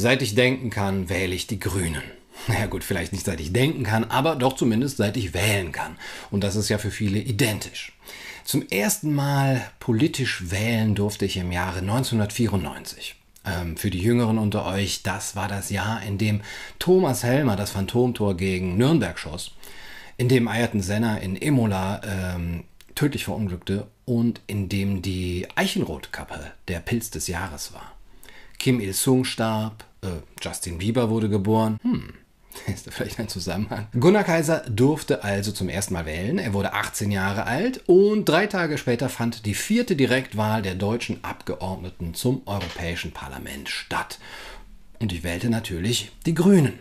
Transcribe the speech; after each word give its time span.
Seit 0.00 0.22
ich 0.22 0.36
denken 0.36 0.70
kann, 0.70 1.08
wähle 1.08 1.34
ich 1.34 1.48
die 1.48 1.58
Grünen. 1.58 2.04
Naja 2.46 2.66
gut, 2.66 2.84
vielleicht 2.84 3.12
nicht 3.12 3.26
seit 3.26 3.40
ich 3.40 3.52
denken 3.52 3.82
kann, 3.82 4.04
aber 4.04 4.36
doch 4.36 4.52
zumindest 4.52 4.98
seit 4.98 5.16
ich 5.16 5.34
wählen 5.34 5.72
kann. 5.72 5.96
Und 6.30 6.44
das 6.44 6.54
ist 6.54 6.68
ja 6.68 6.78
für 6.78 6.92
viele 6.92 7.18
identisch. 7.18 7.92
Zum 8.44 8.64
ersten 8.68 9.12
Mal 9.12 9.68
politisch 9.80 10.52
wählen 10.52 10.94
durfte 10.94 11.24
ich 11.24 11.36
im 11.36 11.50
Jahre 11.50 11.80
1994. 11.80 13.16
Ähm, 13.44 13.76
für 13.76 13.90
die 13.90 13.98
Jüngeren 13.98 14.38
unter 14.38 14.66
euch, 14.66 15.02
das 15.02 15.34
war 15.34 15.48
das 15.48 15.70
Jahr, 15.70 16.00
in 16.04 16.16
dem 16.16 16.42
Thomas 16.78 17.24
Helmer 17.24 17.56
das 17.56 17.72
Phantomtor 17.72 18.36
gegen 18.36 18.76
Nürnberg 18.76 19.18
schoss, 19.18 19.50
in 20.16 20.28
dem 20.28 20.46
Ayrton 20.46 20.80
Senna 20.80 21.18
in 21.18 21.34
Imola 21.34 22.02
ähm, 22.04 22.62
tödlich 22.94 23.24
verunglückte 23.24 23.88
und 24.04 24.42
in 24.46 24.68
dem 24.68 25.02
die 25.02 25.48
Eichenrotkappe 25.56 26.52
der 26.68 26.78
Pilz 26.78 27.10
des 27.10 27.26
Jahres 27.26 27.74
war. 27.74 27.98
Kim 28.60 28.80
Il-sung 28.80 29.24
starb, 29.24 29.87
äh, 30.02 30.08
Justin 30.40 30.78
Bieber 30.78 31.10
wurde 31.10 31.28
geboren. 31.28 31.78
Hm, 31.82 32.14
ist 32.66 32.86
da 32.86 32.90
vielleicht 32.90 33.18
ein 33.18 33.28
Zusammenhang? 33.28 33.86
Gunnar 33.98 34.24
Kaiser 34.24 34.64
durfte 34.68 35.24
also 35.24 35.52
zum 35.52 35.68
ersten 35.68 35.94
Mal 35.94 36.06
wählen. 36.06 36.38
Er 36.38 36.52
wurde 36.52 36.72
18 36.72 37.10
Jahre 37.10 37.44
alt 37.44 37.82
und 37.86 38.28
drei 38.28 38.46
Tage 38.46 38.78
später 38.78 39.08
fand 39.08 39.46
die 39.46 39.54
vierte 39.54 39.96
Direktwahl 39.96 40.62
der 40.62 40.74
deutschen 40.74 41.22
Abgeordneten 41.24 42.14
zum 42.14 42.42
Europäischen 42.46 43.12
Parlament 43.12 43.68
statt. 43.68 44.18
Und 44.98 45.12
ich 45.12 45.22
wählte 45.22 45.48
natürlich 45.48 46.10
die 46.26 46.34
Grünen. 46.34 46.78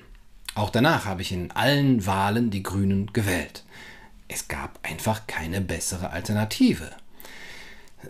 Auch 0.56 0.72
danach 0.72 1.06
habe 1.06 1.22
ich 1.22 1.32
in 1.32 1.52
allen 1.52 2.06
Wahlen 2.08 2.50
die 2.50 2.64
Grünen 2.64 3.14
gewählt. 3.14 3.64
Es 4.28 4.48
gab 4.48 4.80
einfach 4.82 5.28
keine 5.28 5.62
bessere 5.62 6.10
Alternative. 6.10 6.90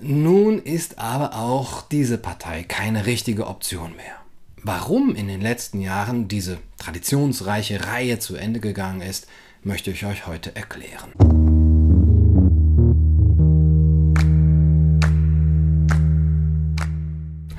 Nun 0.02 0.60
ist 0.60 0.98
aber 0.98 1.36
auch 1.36 1.82
diese 1.82 2.18
Partei 2.18 2.64
keine 2.64 3.06
richtige 3.06 3.48
Option 3.48 3.96
mehr. 3.96 4.16
Warum 4.64 5.14
in 5.14 5.28
den 5.28 5.40
letzten 5.40 5.82
Jahren 5.82 6.28
diese 6.28 6.58
traditionsreiche 6.80 7.86
Reihe 7.86 8.18
zu 8.18 8.36
Ende 8.36 8.60
gegangen 8.60 9.02
ist, 9.02 9.28
möchte 9.64 9.92
ich 9.92 10.04
euch 10.04 10.26
heute 10.26 10.56
erklären. 10.56 11.12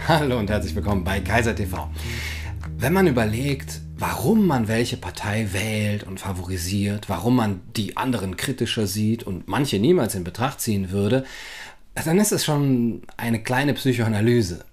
Hallo 0.08 0.40
und 0.40 0.50
herzlich 0.50 0.74
willkommen 0.74 1.04
bei 1.04 1.20
Kaiser 1.20 1.54
TV. 1.54 1.88
Wenn 2.76 2.92
man 2.92 3.06
überlegt, 3.06 3.80
warum 3.96 4.44
man 4.44 4.66
welche 4.66 4.96
Partei 4.96 5.52
wählt 5.52 6.02
und 6.02 6.18
favorisiert, 6.18 7.08
warum 7.08 7.36
man 7.36 7.60
die 7.76 7.96
anderen 7.96 8.36
kritischer 8.36 8.88
sieht 8.88 9.22
und 9.22 9.46
manche 9.46 9.78
niemals 9.78 10.16
in 10.16 10.24
Betracht 10.24 10.60
ziehen 10.60 10.90
würde, 10.90 11.24
dann 11.94 12.18
ist 12.18 12.32
es 12.32 12.44
schon 12.44 13.02
eine 13.16 13.40
kleine 13.40 13.74
Psychoanalyse. 13.74 14.64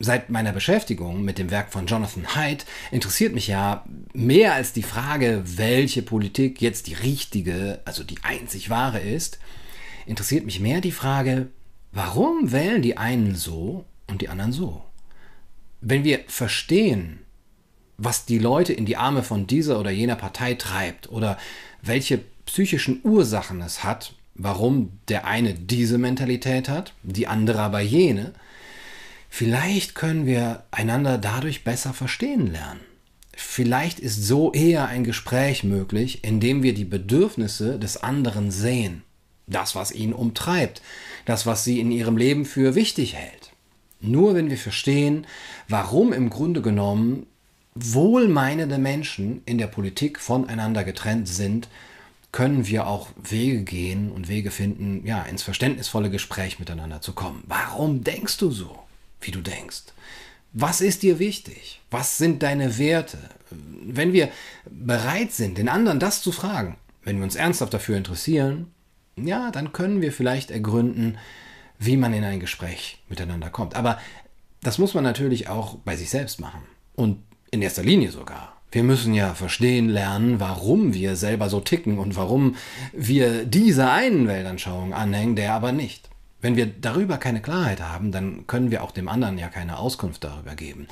Seit 0.00 0.28
meiner 0.28 0.52
Beschäftigung 0.52 1.22
mit 1.22 1.38
dem 1.38 1.50
Werk 1.50 1.72
von 1.72 1.86
Jonathan 1.86 2.34
Haidt 2.34 2.66
interessiert 2.90 3.32
mich 3.32 3.46
ja 3.46 3.84
mehr 4.12 4.54
als 4.54 4.72
die 4.72 4.82
Frage, 4.82 5.42
welche 5.44 6.02
Politik 6.02 6.60
jetzt 6.60 6.88
die 6.88 6.94
richtige, 6.94 7.80
also 7.84 8.02
die 8.02 8.18
einzig 8.22 8.70
wahre 8.70 8.98
ist, 8.98 9.38
interessiert 10.04 10.44
mich 10.44 10.58
mehr 10.58 10.80
die 10.80 10.92
Frage, 10.92 11.48
warum 11.92 12.50
wählen 12.50 12.82
die 12.82 12.96
einen 12.96 13.36
so 13.36 13.84
und 14.08 14.20
die 14.20 14.28
anderen 14.28 14.52
so? 14.52 14.82
Wenn 15.80 16.02
wir 16.02 16.20
verstehen, 16.26 17.20
was 17.96 18.26
die 18.26 18.38
Leute 18.38 18.72
in 18.72 18.86
die 18.86 18.96
Arme 18.96 19.22
von 19.22 19.46
dieser 19.46 19.78
oder 19.78 19.90
jener 19.90 20.16
Partei 20.16 20.54
treibt 20.54 21.08
oder 21.08 21.38
welche 21.82 22.18
psychischen 22.46 23.00
Ursachen 23.04 23.60
es 23.60 23.84
hat, 23.84 24.14
warum 24.34 24.98
der 25.08 25.26
eine 25.26 25.54
diese 25.54 25.98
Mentalität 25.98 26.68
hat, 26.68 26.94
die 27.04 27.28
andere 27.28 27.60
aber 27.60 27.80
jene, 27.80 28.32
vielleicht 29.34 29.96
können 29.96 30.26
wir 30.26 30.62
einander 30.70 31.18
dadurch 31.18 31.64
besser 31.64 31.92
verstehen 31.92 32.52
lernen. 32.52 32.78
Vielleicht 33.36 33.98
ist 33.98 34.22
so 34.22 34.52
eher 34.52 34.86
ein 34.86 35.02
Gespräch 35.02 35.64
möglich, 35.64 36.22
in 36.22 36.38
dem 36.38 36.62
wir 36.62 36.72
die 36.72 36.84
Bedürfnisse 36.84 37.80
des 37.80 37.96
anderen 37.96 38.52
sehen, 38.52 39.02
das, 39.48 39.74
was 39.74 39.90
ihn 39.90 40.12
umtreibt, 40.12 40.82
das, 41.24 41.46
was 41.46 41.64
sie 41.64 41.80
in 41.80 41.90
ihrem 41.90 42.16
Leben 42.16 42.44
für 42.44 42.76
wichtig 42.76 43.16
hält. 43.16 43.50
Nur 44.00 44.36
wenn 44.36 44.50
wir 44.50 44.56
verstehen, 44.56 45.26
warum 45.66 46.12
im 46.12 46.30
Grunde 46.30 46.62
genommen 46.62 47.26
wohlmeinende 47.74 48.78
Menschen 48.78 49.42
in 49.46 49.58
der 49.58 49.66
Politik 49.66 50.20
voneinander 50.20 50.84
getrennt 50.84 51.26
sind, 51.26 51.68
können 52.30 52.68
wir 52.68 52.86
auch 52.86 53.08
Wege 53.20 53.64
gehen 53.64 54.12
und 54.12 54.28
Wege 54.28 54.52
finden, 54.52 55.04
ja, 55.04 55.22
ins 55.22 55.42
verständnisvolle 55.42 56.10
Gespräch 56.10 56.60
miteinander 56.60 57.00
zu 57.00 57.14
kommen. 57.14 57.42
Warum 57.48 58.04
denkst 58.04 58.38
du 58.38 58.52
so, 58.52 58.83
wie 59.26 59.30
du 59.30 59.40
denkst? 59.40 59.84
Was 60.52 60.80
ist 60.80 61.02
dir 61.02 61.18
wichtig? 61.18 61.80
Was 61.90 62.16
sind 62.16 62.42
deine 62.42 62.78
Werte? 62.78 63.18
Wenn 63.50 64.12
wir 64.12 64.28
bereit 64.70 65.32
sind, 65.32 65.58
den 65.58 65.68
anderen 65.68 65.98
das 65.98 66.22
zu 66.22 66.32
fragen, 66.32 66.76
wenn 67.02 67.16
wir 67.16 67.24
uns 67.24 67.36
ernsthaft 67.36 67.74
dafür 67.74 67.96
interessieren, 67.96 68.72
ja, 69.16 69.50
dann 69.50 69.72
können 69.72 70.00
wir 70.00 70.12
vielleicht 70.12 70.50
ergründen, 70.50 71.18
wie 71.78 71.96
man 71.96 72.14
in 72.14 72.24
ein 72.24 72.40
Gespräch 72.40 73.02
miteinander 73.08 73.50
kommt. 73.50 73.74
Aber 73.74 73.98
das 74.62 74.78
muss 74.78 74.94
man 74.94 75.04
natürlich 75.04 75.48
auch 75.48 75.76
bei 75.84 75.96
sich 75.96 76.10
selbst 76.10 76.40
machen. 76.40 76.62
Und 76.94 77.18
in 77.50 77.62
erster 77.62 77.82
Linie 77.82 78.10
sogar. 78.10 78.56
Wir 78.72 78.82
müssen 78.82 79.14
ja 79.14 79.34
verstehen 79.34 79.88
lernen, 79.88 80.40
warum 80.40 80.94
wir 80.94 81.14
selber 81.14 81.48
so 81.48 81.60
ticken 81.60 81.98
und 81.98 82.16
warum 82.16 82.56
wir 82.92 83.44
dieser 83.44 83.92
einen 83.92 84.26
Weltanschauung 84.26 84.92
anhängen, 84.94 85.36
der 85.36 85.52
aber 85.52 85.70
nicht. 85.70 86.10
Wenn 86.44 86.56
wir 86.56 86.66
darüber 86.66 87.16
keine 87.16 87.40
Klarheit 87.40 87.80
haben, 87.80 88.12
dann 88.12 88.46
können 88.46 88.70
wir 88.70 88.82
auch 88.84 88.90
dem 88.90 89.08
anderen 89.08 89.38
ja 89.38 89.48
keine 89.48 89.78
Auskunft 89.78 90.24
darüber 90.24 90.54
geben. 90.54 90.88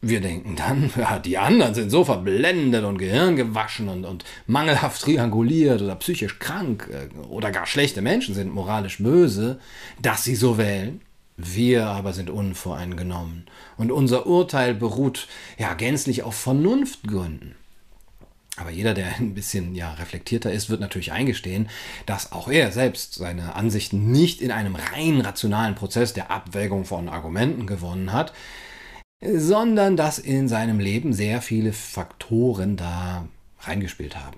Wir 0.00 0.22
denken 0.22 0.56
dann, 0.56 0.90
ja, 0.96 1.18
die 1.18 1.36
anderen 1.36 1.74
sind 1.74 1.90
so 1.90 2.06
verblendet 2.06 2.82
und 2.82 2.96
gehirngewaschen 2.96 3.90
und, 3.90 4.06
und 4.06 4.24
mangelhaft 4.46 5.02
trianguliert 5.02 5.82
oder 5.82 5.94
psychisch 5.96 6.38
krank 6.38 6.88
äh, 6.90 7.14
oder 7.26 7.50
gar 7.50 7.66
schlechte 7.66 8.00
Menschen 8.00 8.34
sind 8.34 8.54
moralisch 8.54 9.02
böse, 9.02 9.60
dass 10.00 10.24
sie 10.24 10.36
so 10.36 10.56
wählen. 10.56 11.02
Wir 11.36 11.88
aber 11.88 12.14
sind 12.14 12.30
unvoreingenommen 12.30 13.44
und 13.76 13.92
unser 13.92 14.26
Urteil 14.26 14.72
beruht 14.72 15.28
ja 15.58 15.74
gänzlich 15.74 16.22
auf 16.22 16.34
Vernunftgründen. 16.34 17.56
Aber 18.56 18.70
jeder, 18.70 18.94
der 18.94 19.16
ein 19.18 19.34
bisschen 19.34 19.74
ja, 19.74 19.92
reflektierter 19.94 20.52
ist, 20.52 20.70
wird 20.70 20.80
natürlich 20.80 21.12
eingestehen, 21.12 21.68
dass 22.06 22.32
auch 22.32 22.48
er 22.48 22.72
selbst 22.72 23.14
seine 23.14 23.54
Ansichten 23.54 24.10
nicht 24.12 24.40
in 24.40 24.50
einem 24.50 24.76
rein 24.76 25.20
rationalen 25.20 25.74
Prozess 25.74 26.12
der 26.12 26.30
Abwägung 26.30 26.84
von 26.84 27.08
Argumenten 27.08 27.66
gewonnen 27.66 28.12
hat, 28.12 28.32
sondern 29.24 29.96
dass 29.96 30.18
in 30.18 30.48
seinem 30.48 30.80
Leben 30.80 31.12
sehr 31.12 31.42
viele 31.42 31.72
Faktoren 31.72 32.76
da 32.76 33.26
reingespielt 33.60 34.16
haben. 34.16 34.36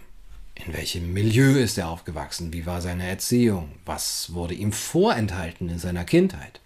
In 0.55 0.73
welchem 0.73 1.13
Milieu 1.13 1.59
ist 1.59 1.79
er 1.79 1.89
aufgewachsen? 1.89 2.53
Wie 2.53 2.65
war 2.65 2.81
seine 2.81 3.09
Erziehung? 3.09 3.71
Was 3.85 4.33
wurde 4.35 4.55
ihm 4.55 4.73
vorenthalten 4.73 5.69
in 5.69 5.79
seiner 5.79 6.05
Kindheit? 6.05 6.61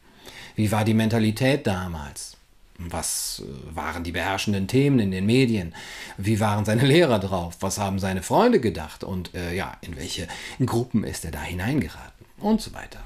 Wie 0.57 0.71
war 0.73 0.85
die 0.85 0.95
Mentalität 0.95 1.67
damals? 1.67 2.38
Was 2.79 3.43
äh, 3.45 3.77
waren 3.77 4.05
die 4.05 4.13
beherrschenden 4.13 4.69
Themen 4.69 5.01
in 5.01 5.11
den 5.11 5.27
Medien? 5.27 5.75
Wie 6.17 6.39
waren 6.39 6.65
seine 6.65 6.87
Lehrer 6.87 7.19
drauf? 7.19 7.57
Was 7.61 7.79
haben 7.79 7.99
seine 7.99 8.23
Freunde 8.23 8.61
gedacht? 8.61 9.03
Und 9.03 9.35
äh, 9.35 9.55
ja, 9.55 9.77
in 9.81 9.97
welche 9.97 10.29
Gruppen 10.65 11.03
ist 11.03 11.25
er 11.25 11.33
da 11.33 11.43
hineingeraten? 11.43 12.27
Und 12.39 12.63
so 12.63 12.73
weiter. 12.73 13.01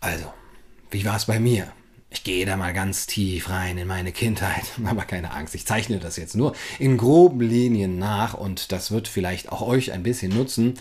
Also, 0.00 0.32
wie 0.90 1.04
war 1.04 1.16
es 1.16 1.26
bei 1.26 1.38
mir? 1.38 1.70
Ich 2.10 2.24
gehe 2.24 2.44
da 2.44 2.56
mal 2.56 2.72
ganz 2.72 3.06
tief 3.06 3.48
rein 3.48 3.78
in 3.78 3.86
meine 3.86 4.12
Kindheit, 4.12 4.64
aber 4.84 5.04
keine 5.04 5.32
Angst, 5.32 5.54
ich 5.54 5.66
zeichne 5.66 5.98
das 5.98 6.16
jetzt 6.16 6.34
nur 6.34 6.54
in 6.78 6.96
groben 6.96 7.40
Linien 7.40 7.98
nach 7.98 8.34
und 8.34 8.72
das 8.72 8.90
wird 8.90 9.06
vielleicht 9.06 9.52
auch 9.52 9.62
euch 9.62 9.92
ein 9.92 10.02
bisschen 10.02 10.34
nutzen. 10.34 10.74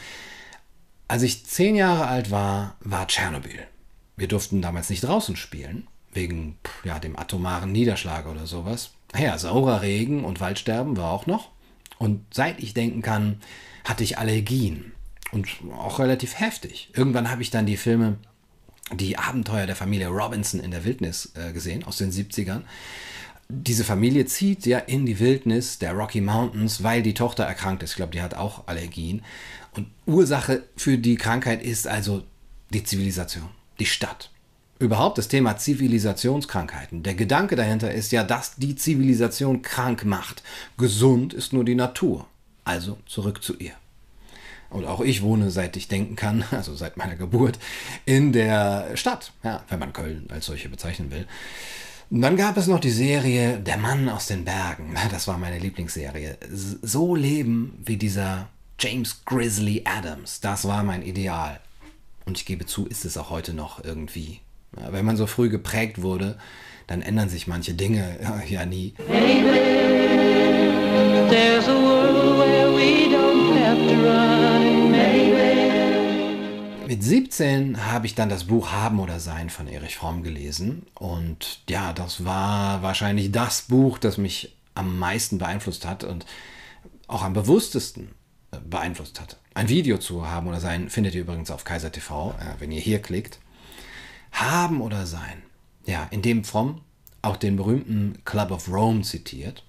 Als 1.08 1.24
ich 1.24 1.46
zehn 1.46 1.76
Jahre 1.76 2.08
alt 2.08 2.32
war, 2.32 2.76
war 2.80 3.08
Tschernobyl. 3.08 3.68
Wir 4.16 4.28
durften 4.28 4.62
damals 4.62 4.90
nicht 4.90 5.04
draußen 5.04 5.36
spielen, 5.36 5.88
wegen 6.14 6.58
ja, 6.84 7.00
dem 7.00 7.18
atomaren 7.18 7.72
Niederschlag 7.72 8.28
oder 8.28 8.46
sowas. 8.46 8.92
Ja, 9.18 9.38
saurer 9.38 9.82
Regen 9.82 10.24
und 10.24 10.40
Waldsterben 10.40 10.98
war 10.98 11.12
auch 11.12 11.26
noch. 11.26 11.50
Und 11.98 12.26
seit 12.34 12.60
ich 12.62 12.74
denken 12.74 13.02
kann, 13.02 13.42
hatte 13.84 14.04
ich 14.04 14.18
Allergien. 14.18 14.94
Und 15.32 15.48
auch 15.78 16.00
relativ 16.00 16.40
heftig. 16.40 16.90
Irgendwann 16.94 17.30
habe 17.30 17.42
ich 17.42 17.52
dann 17.52 17.66
die 17.66 17.78
Filme 17.78 18.18
Die 18.94 19.18
Abenteuer 19.18 19.68
der 19.68 19.76
Familie 19.76 20.08
Robinson 20.08 20.60
in 20.60 20.72
der 20.72 20.84
Wildnis 20.84 21.32
äh, 21.36 21.54
gesehen, 21.54 21.86
aus 21.86 21.98
den 21.98 22.12
70ern. 22.12 22.64
Diese 23.48 23.84
Familie 23.84 24.26
zieht 24.26 24.66
ja 24.66 24.80
in 24.80 25.06
die 25.06 25.20
Wildnis 25.20 25.80
der 25.80 25.94
Rocky 25.94 26.20
Mountains, 26.20 26.84
weil 26.84 27.02
die 27.02 27.14
Tochter 27.14 27.46
erkrankt 27.46 27.84
ist. 27.84 27.92
Ich 27.92 27.96
glaube, 27.98 28.12
die 28.12 28.22
hat 28.22 28.34
auch 28.34 28.68
Allergien. 28.68 29.24
Und 29.74 29.88
Ursache 30.06 30.64
für 30.76 30.98
die 30.98 31.16
Krankheit 31.16 31.62
ist 31.62 31.88
also 31.88 32.24
die 32.70 32.84
Zivilisation 32.84 33.50
die 33.82 33.86
Stadt. 33.86 34.30
Überhaupt 34.82 35.20
das 35.20 35.28
Thema 35.28 35.58
Zivilisationskrankheiten. 35.58 37.04
Der 37.04 37.14
Gedanke 37.14 37.56
dahinter 37.56 37.94
ist 37.94 38.12
ja, 38.12 38.24
dass 38.24 38.56
die 38.56 38.76
Zivilisation 38.76 39.62
krank 39.62 40.06
macht. 40.06 40.42
Gesund 40.76 41.36
ist 41.36 41.54
nur 41.54 41.64
die 41.64 41.76
Natur. 41.76 42.26
Also 42.64 42.98
zurück 43.06 43.44
zu 43.44 43.56
ihr. 43.58 43.74
Und 44.72 44.86
auch 44.86 45.02
ich 45.02 45.22
wohne, 45.22 45.52
seit 45.52 45.78
ich 45.78 45.88
denken 45.88 46.16
kann, 46.16 46.44
also 46.52 46.74
seit 46.74 46.98
meiner 46.98 47.16
Geburt, 47.16 47.60
in 48.06 48.34
der 48.34 48.98
Stadt, 48.98 49.34
ja, 49.44 49.64
wenn 49.70 49.78
man 49.78 49.94
Köln 49.94 50.26
als 50.32 50.48
solche 50.48 50.68
bezeichnen 50.68 51.12
will. 51.12 51.28
Und 52.10 52.22
dann 52.22 52.36
gab 52.36 52.58
es 52.58 52.66
noch 52.66 52.80
die 52.80 52.90
Serie 52.90 53.60
Der 53.60 53.78
Mann 53.78 54.10
aus 54.10 54.26
den 54.26 54.46
Bergen. 54.46 54.96
Das 55.12 55.28
war 55.28 55.38
meine 55.38 55.60
Lieblingsserie. 55.60 56.40
So 56.82 57.16
leben 57.16 57.78
wie 57.86 57.98
dieser 57.98 58.50
James 58.80 59.24
Grizzly 59.26 59.84
Adams. 59.86 60.40
Das 60.42 60.66
war 60.66 60.82
mein 60.82 61.04
Ideal. 61.04 61.60
Und 62.26 62.40
ich 62.40 62.48
gebe 62.48 62.66
zu, 62.66 62.88
ist 62.88 63.06
es 63.06 63.16
auch 63.16 63.30
heute 63.30 63.54
noch 63.54 63.84
irgendwie. 63.84 64.40
Wenn 64.72 65.06
man 65.06 65.18
so 65.18 65.28
früh 65.28 65.50
geprägt 65.50 66.02
wurde, 66.02 66.38
dann 66.88 67.02
ändern 67.02 67.30
sich 67.30 67.48
manche 67.48 67.74
Dinge 67.74 68.18
ja 68.48 68.66
nie. 68.66 68.94
Mit 76.88 77.04
17 77.04 77.86
habe 77.86 78.06
ich 78.06 78.16
dann 78.16 78.28
das 78.28 78.46
Buch 78.46 78.72
Haben 78.72 79.00
oder 79.00 79.20
Sein 79.20 79.50
von 79.50 79.68
Erich 79.68 79.96
Fromm 79.96 80.24
gelesen. 80.24 80.88
Und 80.94 81.62
ja, 81.70 81.94
das 81.94 82.26
war 82.26 82.82
wahrscheinlich 82.82 83.32
das 83.32 83.64
Buch, 83.64 83.98
das 83.98 84.18
mich 84.18 84.58
am 84.76 85.00
meisten 85.00 85.38
beeinflusst 85.38 85.86
hat 85.86 86.04
und 86.04 86.26
auch 87.08 87.24
am 87.24 87.34
bewusstesten 87.34 88.10
äh, 88.52 88.58
beeinflusst 88.60 89.20
hat. 89.20 89.38
Ein 89.54 89.70
Video 89.70 89.98
zu 89.98 90.28
Haben 90.28 90.48
oder 90.48 90.60
Sein 90.60 90.90
findet 90.90 91.16
ihr 91.16 91.22
übrigens 91.22 91.52
auf 91.52 91.64
Kaiser 91.64 91.92
TV, 91.92 92.36
äh, 92.40 92.60
wenn 92.60 92.72
ihr 92.72 92.82
hier 92.82 93.00
klickt. 93.00 93.40
Haben 94.32 94.82
oder 94.82 95.06
Sein. 95.06 95.42
Ja, 95.86 96.08
in 96.12 96.22
dem 96.22 96.44
Fromm 96.44 96.82
auch 97.22 97.38
den 97.38 97.56
berühmten 97.56 98.20
Club 98.26 98.52
of 98.52 98.70
Rome 98.70 99.02
zitiert. 99.02 99.64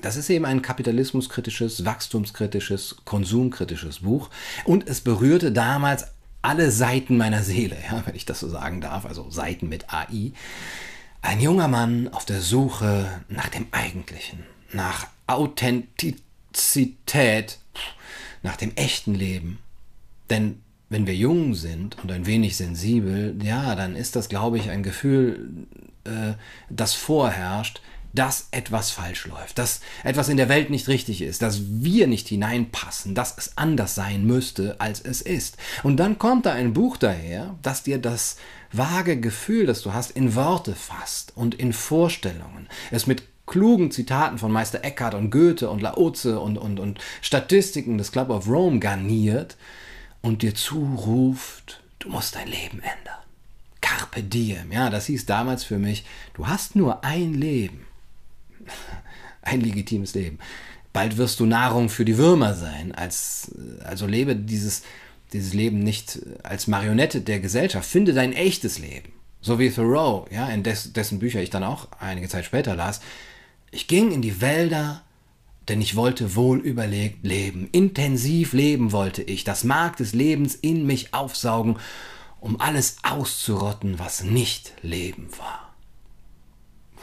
Das 0.00 0.16
ist 0.16 0.30
eben 0.30 0.46
ein 0.46 0.62
kapitalismuskritisches, 0.62 1.84
wachstumskritisches, 1.84 2.96
konsumkritisches 3.04 4.00
Buch 4.00 4.30
und 4.64 4.88
es 4.88 5.02
berührte 5.02 5.52
damals 5.52 6.06
alle 6.40 6.70
Seiten 6.70 7.16
meiner 7.16 7.42
Seele, 7.42 7.76
ja, 7.90 8.02
wenn 8.04 8.16
ich 8.16 8.24
das 8.24 8.40
so 8.40 8.48
sagen 8.48 8.80
darf, 8.80 9.06
also 9.06 9.30
Seiten 9.30 9.68
mit 9.68 9.92
AI. 9.92 10.32
Ein 11.20 11.40
junger 11.40 11.68
Mann 11.68 12.08
auf 12.08 12.24
der 12.24 12.40
Suche 12.40 13.22
nach 13.28 13.48
dem 13.48 13.66
Eigentlichen, 13.70 14.44
nach 14.72 15.06
Authentizität, 15.28 17.58
nach 18.42 18.56
dem 18.56 18.74
echten 18.74 19.14
Leben. 19.14 19.58
Denn 20.30 20.60
wenn 20.92 21.06
wir 21.06 21.14
jung 21.14 21.54
sind 21.54 21.96
und 22.02 22.12
ein 22.12 22.26
wenig 22.26 22.56
sensibel, 22.56 23.34
ja, 23.42 23.74
dann 23.74 23.96
ist 23.96 24.14
das, 24.14 24.28
glaube 24.28 24.58
ich, 24.58 24.70
ein 24.70 24.82
Gefühl, 24.82 25.66
äh, 26.04 26.34
das 26.68 26.94
vorherrscht, 26.94 27.80
dass 28.14 28.48
etwas 28.50 28.90
falsch 28.90 29.26
läuft, 29.26 29.56
dass 29.56 29.80
etwas 30.04 30.28
in 30.28 30.36
der 30.36 30.50
Welt 30.50 30.68
nicht 30.68 30.86
richtig 30.88 31.22
ist, 31.22 31.40
dass 31.40 31.62
wir 31.82 32.06
nicht 32.06 32.28
hineinpassen, 32.28 33.14
dass 33.14 33.36
es 33.38 33.56
anders 33.56 33.94
sein 33.94 34.26
müsste, 34.26 34.80
als 34.80 35.00
es 35.00 35.22
ist. 35.22 35.56
Und 35.82 35.96
dann 35.96 36.18
kommt 36.18 36.44
da 36.44 36.52
ein 36.52 36.74
Buch 36.74 36.98
daher, 36.98 37.56
das 37.62 37.84
dir 37.84 37.96
das 37.96 38.36
vage 38.70 39.18
Gefühl, 39.18 39.64
das 39.64 39.80
du 39.80 39.94
hast, 39.94 40.10
in 40.10 40.34
Worte 40.34 40.74
fasst 40.74 41.32
und 41.34 41.54
in 41.54 41.72
Vorstellungen, 41.72 42.68
es 42.90 43.06
mit 43.06 43.22
klugen 43.46 43.90
Zitaten 43.90 44.38
von 44.38 44.52
Meister 44.52 44.84
Eckhart 44.84 45.14
und 45.14 45.30
Goethe 45.30 45.70
und 45.70 45.80
Laoze 45.80 46.38
und, 46.38 46.58
und, 46.58 46.78
und 46.78 46.98
Statistiken 47.22 47.96
des 47.96 48.12
Club 48.12 48.30
of 48.30 48.46
Rome 48.46 48.78
garniert 48.78 49.56
und 50.22 50.42
dir 50.42 50.54
zuruft, 50.54 51.82
du 51.98 52.08
musst 52.08 52.34
dein 52.34 52.48
Leben 52.48 52.80
ändern. 52.80 53.18
Carpe 53.80 54.22
diem, 54.22 54.72
ja, 54.72 54.88
das 54.88 55.06
hieß 55.06 55.26
damals 55.26 55.64
für 55.64 55.78
mich, 55.78 56.04
du 56.34 56.46
hast 56.46 56.76
nur 56.76 57.04
ein 57.04 57.34
Leben. 57.34 57.86
Ein 59.44 59.60
legitimes 59.60 60.14
Leben. 60.14 60.38
Bald 60.92 61.16
wirst 61.16 61.40
du 61.40 61.46
Nahrung 61.46 61.88
für 61.88 62.04
die 62.04 62.16
Würmer 62.16 62.54
sein. 62.54 62.94
Als, 62.94 63.50
also 63.82 64.06
lebe 64.06 64.36
dieses, 64.36 64.82
dieses 65.32 65.52
Leben 65.52 65.80
nicht 65.80 66.20
als 66.44 66.68
Marionette 66.68 67.22
der 67.22 67.40
Gesellschaft. 67.40 67.88
Finde 67.88 68.12
dein 68.12 68.32
echtes 68.34 68.78
Leben. 68.78 69.10
So 69.40 69.58
wie 69.58 69.70
Thoreau, 69.70 70.26
ja, 70.30 70.48
in 70.48 70.62
des, 70.62 70.92
dessen 70.92 71.18
Bücher 71.18 71.42
ich 71.42 71.50
dann 71.50 71.64
auch 71.64 71.88
einige 71.98 72.28
Zeit 72.28 72.44
später 72.44 72.76
las. 72.76 73.00
Ich 73.72 73.88
ging 73.88 74.12
in 74.12 74.22
die 74.22 74.40
Wälder, 74.40 75.02
denn 75.68 75.80
ich 75.80 75.96
wollte 75.96 76.34
wohl 76.34 76.58
überlegt 76.58 77.24
leben. 77.24 77.68
Intensiv 77.72 78.52
leben 78.52 78.92
wollte 78.92 79.22
ich, 79.22 79.44
das 79.44 79.64
Mark 79.64 79.96
des 79.96 80.12
Lebens 80.12 80.54
in 80.54 80.86
mich 80.86 81.14
aufsaugen, 81.14 81.76
um 82.40 82.60
alles 82.60 82.96
auszurotten, 83.02 83.98
was 83.98 84.24
nicht 84.24 84.72
Leben 84.82 85.28
war. 85.38 85.72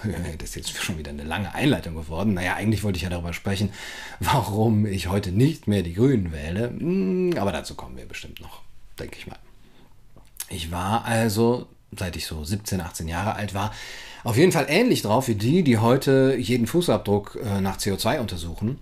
Das 0.38 0.50
ist 0.50 0.56
jetzt 0.56 0.84
schon 0.84 0.98
wieder 0.98 1.12
eine 1.12 1.24
lange 1.24 1.54
Einleitung 1.54 1.96
geworden. 1.96 2.34
Naja, 2.34 2.56
eigentlich 2.56 2.84
wollte 2.84 2.98
ich 2.98 3.04
ja 3.04 3.10
darüber 3.10 3.34
sprechen, 3.34 3.72
warum 4.20 4.86
ich 4.86 5.08
heute 5.08 5.32
nicht 5.32 5.68
mehr 5.68 5.84
die 5.84 5.94
Grünen 5.94 6.32
wähle. 6.32 6.70
Hm, 6.70 7.34
aber 7.38 7.52
dazu 7.52 7.76
kommen 7.76 7.98
wir 7.98 8.06
bestimmt 8.06 8.40
noch, 8.40 8.62
denke 8.98 9.18
ich 9.18 9.28
mal. 9.28 9.40
Ich 10.50 10.72
war 10.72 11.06
also, 11.06 11.68
seit 11.96 12.16
ich 12.16 12.26
so 12.26 12.44
17, 12.44 12.82
18 12.82 13.08
Jahre 13.08 13.36
alt 13.36 13.54
war, 13.54 13.74
auf 14.24 14.38
jeden 14.38 14.52
Fall 14.52 14.66
ähnlich 14.70 15.02
drauf 15.02 15.28
wie 15.28 15.36
die, 15.36 15.64
die 15.64 15.78
heute 15.78 16.36
jeden 16.38 16.68
Fußabdruck 16.68 17.40
äh, 17.44 17.62
nach 17.62 17.78
CO2 17.78 18.20
untersuchen. 18.20 18.78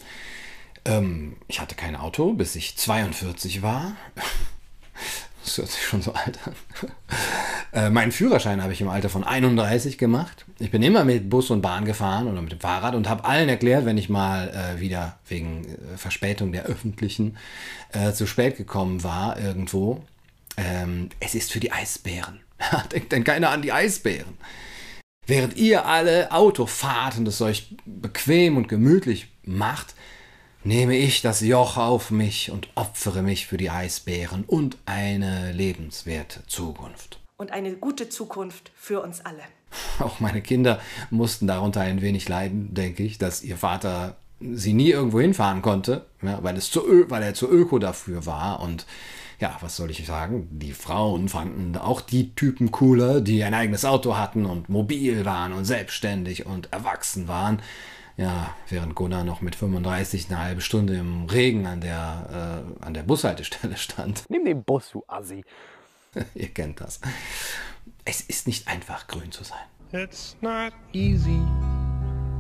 Ähm, 0.85 1.35
ich 1.47 1.59
hatte 1.59 1.75
kein 1.75 1.95
Auto, 1.95 2.33
bis 2.33 2.55
ich 2.55 2.77
42 2.77 3.61
war. 3.61 3.95
Das 5.43 5.59
hört 5.59 5.71
sich 5.71 5.85
schon 5.85 6.01
so 6.01 6.11
alt 6.11 6.39
an. 6.45 6.53
Äh, 7.73 7.89
meinen 7.89 8.13
Führerschein 8.13 8.63
habe 8.63 8.71
ich 8.73 8.81
im 8.81 8.87
Alter 8.87 9.09
von 9.09 9.23
31 9.23 9.97
gemacht. 9.97 10.45
Ich 10.57 10.71
bin 10.71 10.81
immer 10.81 11.03
mit 11.03 11.29
Bus 11.29 11.51
und 11.51 11.61
Bahn 11.61 11.83
gefahren 11.83 12.27
oder 12.27 12.41
mit 12.41 12.53
dem 12.53 12.61
Fahrrad 12.61 12.95
und 12.95 13.09
habe 13.09 13.25
allen 13.25 13.49
erklärt, 13.49 13.85
wenn 13.85 13.97
ich 13.97 14.09
mal 14.09 14.49
äh, 14.49 14.79
wieder 14.79 15.19
wegen 15.27 15.65
äh, 15.65 15.97
Verspätung 15.97 16.53
der 16.53 16.63
öffentlichen 16.63 17.37
äh, 17.91 18.13
zu 18.13 18.25
spät 18.25 18.57
gekommen 18.57 19.03
war 19.03 19.37
irgendwo. 19.39 20.01
Ähm, 20.55 21.09
es 21.19 21.35
ist 21.35 21.51
für 21.51 21.59
die 21.59 21.71
Eisbären. 21.71 22.39
Denkt 22.91 23.11
denn 23.11 23.23
keiner 23.25 23.49
an 23.49 23.61
die 23.61 23.73
Eisbären. 23.73 24.37
Während 25.27 25.57
ihr 25.57 25.85
alle 25.85 26.31
Auto 26.31 26.65
fahrt 26.65 27.17
und 27.17 27.27
es 27.27 27.41
euch 27.41 27.75
bequem 27.85 28.55
und 28.55 28.69
gemütlich 28.69 29.27
macht, 29.43 29.93
nehme 30.63 30.95
ich 30.95 31.21
das 31.21 31.41
Joch 31.41 31.75
auf 31.75 32.11
mich 32.11 32.49
und 32.49 32.69
opfere 32.75 33.21
mich 33.21 33.45
für 33.45 33.57
die 33.57 33.69
Eisbären 33.69 34.45
und 34.45 34.77
eine 34.85 35.51
lebenswerte 35.51 36.45
Zukunft. 36.47 37.19
Und 37.35 37.51
eine 37.51 37.73
gute 37.73 38.07
Zukunft 38.07 38.71
für 38.73 39.01
uns 39.01 39.19
alle. 39.25 39.43
Auch 39.99 40.21
meine 40.21 40.41
Kinder 40.41 40.79
mussten 41.09 41.45
darunter 41.45 41.81
ein 41.81 42.01
wenig 42.01 42.29
leiden, 42.29 42.73
denke 42.73 43.03
ich, 43.03 43.17
dass 43.17 43.43
ihr 43.43 43.57
Vater 43.57 44.15
sie 44.39 44.71
nie 44.71 44.91
irgendwo 44.91 45.19
hinfahren 45.19 45.61
konnte, 45.61 46.05
ja, 46.21 46.39
weil, 46.41 46.55
es 46.55 46.71
zu, 46.71 46.83
weil 47.09 47.23
er 47.23 47.33
zu 47.33 47.49
öko 47.51 47.79
dafür 47.79 48.25
war. 48.25 48.61
Und 48.61 48.85
ja, 49.39 49.55
was 49.61 49.75
soll 49.75 49.91
ich 49.91 50.05
sagen? 50.05 50.47
Die 50.51 50.73
Frauen 50.73 51.29
fanden 51.29 51.77
auch 51.77 52.01
die 52.01 52.33
Typen 52.33 52.71
cooler, 52.71 53.21
die 53.21 53.43
ein 53.43 53.53
eigenes 53.53 53.85
Auto 53.85 54.17
hatten 54.17 54.45
und 54.45 54.69
mobil 54.69 55.25
waren 55.25 55.53
und 55.53 55.65
selbstständig 55.65 56.45
und 56.45 56.73
erwachsen 56.73 57.27
waren. 57.27 57.61
Ja, 58.15 58.55
während 58.67 58.95
Gunnar 58.95 59.23
noch 59.23 59.41
mit 59.41 59.55
35 59.55 60.27
eine 60.29 60.39
halbe 60.39 60.61
Stunde 60.61 60.95
im 60.95 61.25
Regen 61.25 61.67
an 61.67 61.81
der, 61.81 62.65
äh, 62.81 62.85
an 62.85 62.95
der 62.95 63.03
Bushaltestelle 63.03 63.77
stand. 63.77 64.23
Nimm 64.29 64.43
den 64.43 64.63
Bus, 64.63 64.89
du 64.91 65.03
Assi. 65.07 65.45
Ihr 66.33 66.47
kennt 66.47 66.81
das. 66.81 66.99
Es 68.05 68.21
ist 68.21 68.47
nicht 68.47 68.67
einfach, 68.67 69.05
grün 69.05 69.31
zu 69.31 69.43
sein. 69.43 69.59
It's 69.91 70.35
not 70.41 70.73
easy 70.93 71.39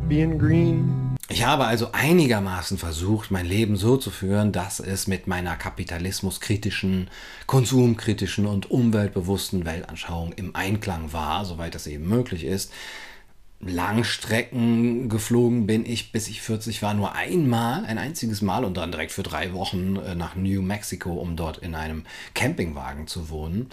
being 0.07 0.37
green. 0.37 1.17
Ich 1.29 1.45
habe 1.45 1.65
also 1.65 1.89
einigermaßen 1.91 2.77
versucht, 2.77 3.31
mein 3.31 3.45
Leben 3.45 3.75
so 3.75 3.97
zu 3.97 4.11
führen, 4.11 4.53
dass 4.53 4.79
es 4.79 5.07
mit 5.07 5.27
meiner 5.27 5.57
kapitalismuskritischen, 5.57 7.09
konsumkritischen 7.47 8.45
und 8.45 8.71
umweltbewussten 8.71 9.65
Weltanschauung 9.65 10.31
im 10.33 10.55
Einklang 10.55 11.11
war, 11.11 11.43
soweit 11.43 11.75
das 11.75 11.85
eben 11.85 12.07
möglich 12.07 12.45
ist. 12.45 12.71
Langstrecken 13.59 15.09
geflogen 15.09 15.65
bin 15.67 15.85
ich, 15.85 16.11
bis 16.11 16.27
ich 16.27 16.41
40 16.41 16.81
war, 16.81 16.93
nur 16.93 17.15
einmal, 17.15 17.85
ein 17.85 17.97
einziges 17.97 18.41
Mal 18.41 18.63
und 18.63 18.77
dann 18.77 18.91
direkt 18.91 19.11
für 19.11 19.23
drei 19.23 19.51
Wochen 19.51 19.97
äh, 19.97 20.15
nach 20.15 20.35
New 20.35 20.61
Mexico, 20.61 21.13
um 21.13 21.35
dort 21.35 21.57
in 21.57 21.75
einem 21.75 22.05
Campingwagen 22.35 23.07
zu 23.07 23.29
wohnen. 23.29 23.69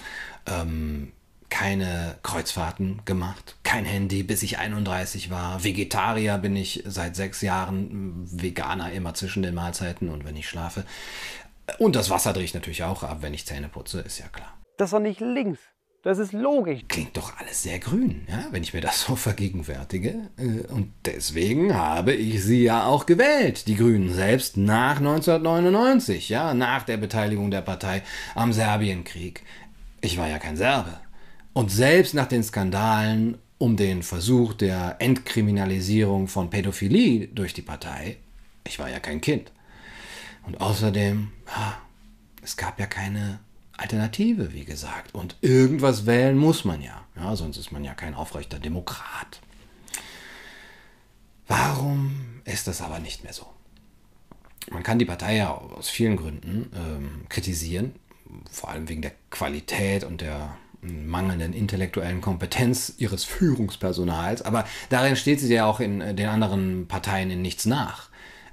Ähm, 0.46 1.12
keine 1.54 2.16
Kreuzfahrten 2.24 3.02
gemacht, 3.04 3.54
kein 3.62 3.84
Handy, 3.84 4.24
bis 4.24 4.42
ich 4.42 4.58
31 4.58 5.30
war. 5.30 5.62
Vegetarier 5.62 6.36
bin 6.38 6.56
ich 6.56 6.82
seit 6.84 7.14
sechs 7.14 7.42
Jahren, 7.42 8.26
Veganer 8.28 8.90
immer 8.90 9.14
zwischen 9.14 9.44
den 9.44 9.54
Mahlzeiten 9.54 10.08
und 10.08 10.24
wenn 10.24 10.34
ich 10.34 10.48
schlafe. 10.48 10.84
Und 11.78 11.94
das 11.94 12.10
Wasser 12.10 12.32
drehe 12.32 12.42
ich 12.42 12.54
natürlich 12.54 12.82
auch 12.82 13.04
ab, 13.04 13.18
wenn 13.20 13.34
ich 13.34 13.46
Zähne 13.46 13.68
putze, 13.68 14.00
ist 14.00 14.18
ja 14.18 14.26
klar. 14.26 14.52
Das 14.78 14.88
ist 14.88 14.94
doch 14.94 14.98
nicht 14.98 15.20
links. 15.20 15.60
Das 16.02 16.18
ist 16.18 16.32
logisch. 16.32 16.80
Klingt 16.88 17.16
doch 17.16 17.38
alles 17.38 17.62
sehr 17.62 17.78
grün, 17.78 18.26
ja, 18.28 18.46
wenn 18.50 18.64
ich 18.64 18.74
mir 18.74 18.80
das 18.80 19.02
so 19.02 19.14
vergegenwärtige. 19.30 20.30
Äh, 20.36 20.66
und 20.72 20.92
deswegen 21.04 21.72
habe 21.76 22.14
ich 22.14 22.42
sie 22.42 22.64
ja 22.64 22.84
auch 22.84 23.06
gewählt, 23.06 23.68
die 23.68 23.76
Grünen 23.76 24.12
selbst 24.12 24.56
nach 24.56 24.96
1999, 24.96 26.30
ja, 26.30 26.52
nach 26.52 26.82
der 26.82 26.96
Beteiligung 26.96 27.52
der 27.52 27.62
Partei 27.62 28.02
am 28.34 28.52
Serbienkrieg. 28.52 29.44
Ich 30.00 30.18
war 30.18 30.28
ja 30.28 30.40
kein 30.40 30.56
Serbe. 30.56 31.03
Und 31.54 31.70
selbst 31.70 32.14
nach 32.14 32.26
den 32.26 32.42
Skandalen 32.42 33.38
um 33.58 33.76
den 33.76 34.02
Versuch 34.02 34.52
der 34.54 34.96
Entkriminalisierung 34.98 36.26
von 36.28 36.50
Pädophilie 36.50 37.28
durch 37.28 37.54
die 37.54 37.62
Partei, 37.62 38.18
ich 38.64 38.78
war 38.78 38.90
ja 38.90 38.98
kein 38.98 39.20
Kind. 39.20 39.52
Und 40.42 40.60
außerdem, 40.60 41.30
es 42.42 42.56
gab 42.56 42.78
ja 42.78 42.86
keine 42.86 43.38
Alternative, 43.76 44.52
wie 44.52 44.64
gesagt. 44.64 45.14
Und 45.14 45.36
irgendwas 45.40 46.06
wählen 46.06 46.36
muss 46.36 46.64
man 46.64 46.82
ja. 46.82 47.04
ja. 47.16 47.36
Sonst 47.36 47.56
ist 47.56 47.72
man 47.72 47.84
ja 47.84 47.94
kein 47.94 48.14
aufrechter 48.14 48.58
Demokrat. 48.58 49.40
Warum 51.46 52.40
ist 52.44 52.66
das 52.66 52.80
aber 52.82 52.98
nicht 52.98 53.22
mehr 53.22 53.32
so? 53.32 53.46
Man 54.70 54.82
kann 54.82 54.98
die 54.98 55.04
Partei 55.04 55.36
ja 55.36 55.52
aus 55.52 55.88
vielen 55.88 56.16
Gründen 56.16 56.70
ähm, 56.74 57.26
kritisieren, 57.28 57.94
vor 58.50 58.70
allem 58.70 58.88
wegen 58.88 59.02
der 59.02 59.12
Qualität 59.30 60.04
und 60.04 60.20
der 60.20 60.56
mangelnden 60.84 61.52
intellektuellen 61.52 62.20
Kompetenz 62.20 62.94
ihres 62.98 63.24
Führungspersonals, 63.24 64.42
aber 64.42 64.64
darin 64.88 65.16
steht 65.16 65.40
sie 65.40 65.52
ja 65.52 65.66
auch 65.66 65.80
in 65.80 66.00
äh, 66.00 66.14
den 66.14 66.28
anderen 66.28 66.86
Parteien 66.86 67.30
in 67.30 67.42
nichts 67.42 67.66
nach. 67.66 68.08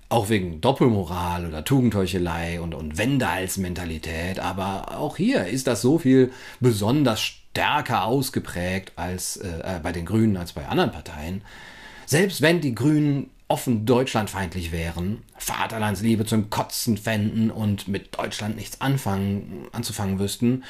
Auch 0.09 0.27
wegen 0.27 0.59
Doppelmoral 0.59 1.45
oder 1.45 1.63
Tugendheuchelei 1.63 2.59
und, 2.59 2.73
und 2.73 2.97
Wendehals-Mentalität, 2.97 4.39
aber 4.39 4.97
auch 4.97 5.15
hier 5.15 5.47
ist 5.47 5.67
das 5.67 5.81
so 5.81 5.99
viel 5.99 6.31
besonders 6.59 7.21
stärker 7.21 8.05
ausgeprägt 8.05 8.93
als 8.97 9.37
äh, 9.37 9.79
bei 9.81 9.91
den 9.91 10.05
Grünen 10.05 10.37
als 10.37 10.53
bei 10.53 10.67
anderen 10.67 10.91
Parteien. 10.91 11.41
Selbst 12.05 12.41
wenn 12.41 12.59
die 12.59 12.75
Grünen 12.75 13.29
offen 13.51 13.85
deutschlandfeindlich 13.85 14.71
wären, 14.71 15.23
Vaterlandsliebe 15.37 16.25
zum 16.25 16.49
Kotzen 16.49 16.97
fänden 16.97 17.51
und 17.51 17.89
mit 17.89 18.17
Deutschland 18.17 18.55
nichts 18.55 18.79
anfangen, 18.79 19.67
anzufangen 19.73 20.19
wüssten, 20.19 20.63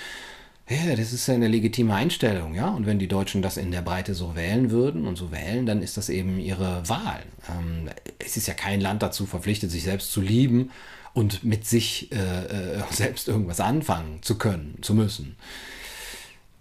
ja, 0.71 0.95
das 0.95 1.11
ist 1.11 1.27
ja 1.27 1.33
eine 1.33 1.47
legitime 1.47 1.93
Einstellung, 1.93 2.55
ja. 2.55 2.69
Und 2.69 2.85
wenn 2.85 2.99
die 2.99 3.07
Deutschen 3.07 3.41
das 3.41 3.57
in 3.57 3.71
der 3.71 3.81
Breite 3.81 4.13
so 4.13 4.35
wählen 4.35 4.71
würden 4.71 5.05
und 5.05 5.17
so 5.17 5.31
wählen, 5.31 5.65
dann 5.65 5.81
ist 5.81 5.97
das 5.97 6.09
eben 6.09 6.39
ihre 6.39 6.87
Wahl. 6.87 7.23
Ähm, 7.49 7.89
es 8.19 8.37
ist 8.37 8.47
ja 8.47 8.53
kein 8.53 8.79
Land 8.79 9.03
dazu 9.03 9.25
verpflichtet, 9.25 9.71
sich 9.71 9.83
selbst 9.83 10.11
zu 10.11 10.21
lieben 10.21 10.71
und 11.13 11.43
mit 11.43 11.65
sich 11.65 12.11
äh, 12.11 12.75
äh, 12.77 12.83
selbst 12.91 13.27
irgendwas 13.27 13.59
anfangen 13.59 14.21
zu 14.21 14.37
können, 14.37 14.77
zu 14.81 14.93
müssen. 14.93 15.35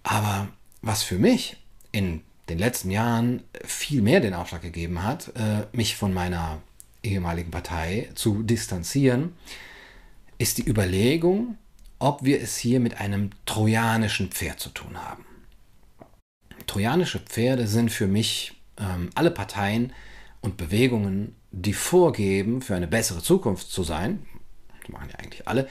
Aber 0.02 0.48
was 0.82 1.02
für 1.02 1.18
mich 1.18 1.56
in 1.92 2.22
den 2.48 2.58
letzten 2.58 2.90
Jahren 2.90 3.44
viel 3.64 4.02
mehr 4.02 4.20
den 4.20 4.34
Aufschlag 4.34 4.62
gegeben 4.62 5.04
hat, 5.04 5.28
äh, 5.36 5.66
mich 5.72 5.94
von 5.94 6.12
meiner 6.12 6.60
ehemaligen 7.02 7.50
Partei 7.50 8.08
zu 8.14 8.42
distanzieren, 8.42 9.34
ist 10.38 10.58
die 10.58 10.68
Überlegung, 10.68 11.58
ob 12.00 12.24
wir 12.24 12.40
es 12.40 12.56
hier 12.56 12.80
mit 12.80 13.00
einem 13.00 13.30
trojanischen 13.46 14.30
Pferd 14.30 14.58
zu 14.58 14.70
tun 14.70 14.98
haben. 14.98 15.24
Trojanische 16.66 17.20
Pferde 17.20 17.66
sind 17.66 17.92
für 17.92 18.06
mich 18.06 18.60
ähm, 18.78 19.10
alle 19.14 19.30
Parteien 19.30 19.92
und 20.40 20.56
Bewegungen, 20.56 21.36
die 21.52 21.72
vorgeben, 21.72 22.62
für 22.62 22.74
eine 22.74 22.88
bessere 22.88 23.22
Zukunft 23.22 23.70
zu 23.70 23.82
sein, 23.82 24.26
das 24.80 24.88
machen 24.90 25.10
ja 25.12 25.18
eigentlich 25.18 25.46
alle, 25.46 25.68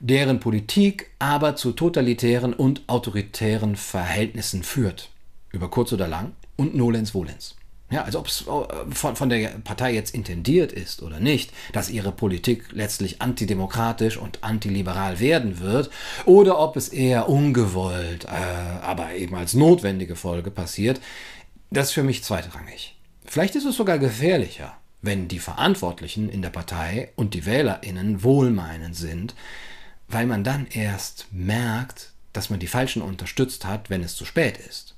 deren 0.00 0.40
Politik 0.40 1.10
aber 1.18 1.56
zu 1.56 1.72
totalitären 1.72 2.52
und 2.52 2.82
autoritären 2.88 3.76
Verhältnissen 3.76 4.62
führt, 4.62 5.10
über 5.50 5.70
kurz 5.70 5.92
oder 5.92 6.08
lang 6.08 6.32
und 6.56 6.74
nolens 6.74 7.10
volens. 7.10 7.56
Ja, 7.90 8.04
als 8.04 8.14
ob 8.14 8.28
es 8.28 8.42
äh, 8.42 8.94
von, 8.94 9.16
von 9.16 9.28
der 9.28 9.48
Partei 9.64 9.92
jetzt 9.92 10.14
intendiert 10.14 10.72
ist 10.72 11.02
oder 11.02 11.18
nicht, 11.18 11.52
dass 11.72 11.90
ihre 11.90 12.12
Politik 12.12 12.66
letztlich 12.70 13.20
antidemokratisch 13.20 14.16
und 14.16 14.44
antiliberal 14.44 15.18
werden 15.18 15.58
wird, 15.58 15.90
oder 16.24 16.60
ob 16.60 16.76
es 16.76 16.88
eher 16.88 17.28
ungewollt, 17.28 18.26
äh, 18.26 18.28
aber 18.28 19.14
eben 19.14 19.34
als 19.34 19.54
notwendige 19.54 20.14
Folge 20.14 20.52
passiert, 20.52 21.00
das 21.70 21.88
ist 21.88 21.94
für 21.94 22.04
mich 22.04 22.22
zweitrangig. 22.22 22.96
Vielleicht 23.24 23.56
ist 23.56 23.64
es 23.64 23.76
sogar 23.76 23.98
gefährlicher, 23.98 24.76
wenn 25.02 25.26
die 25.26 25.38
Verantwortlichen 25.40 26.28
in 26.28 26.42
der 26.42 26.50
Partei 26.50 27.10
und 27.16 27.34
die 27.34 27.44
WählerInnen 27.44 28.22
wohlmeinend 28.22 28.94
sind, 28.94 29.34
weil 30.06 30.26
man 30.26 30.44
dann 30.44 30.68
erst 30.68 31.26
merkt, 31.32 32.12
dass 32.32 32.50
man 32.50 32.60
die 32.60 32.66
Falschen 32.68 33.02
unterstützt 33.02 33.64
hat, 33.64 33.90
wenn 33.90 34.02
es 34.04 34.14
zu 34.14 34.24
spät 34.24 34.58
ist 34.58 34.89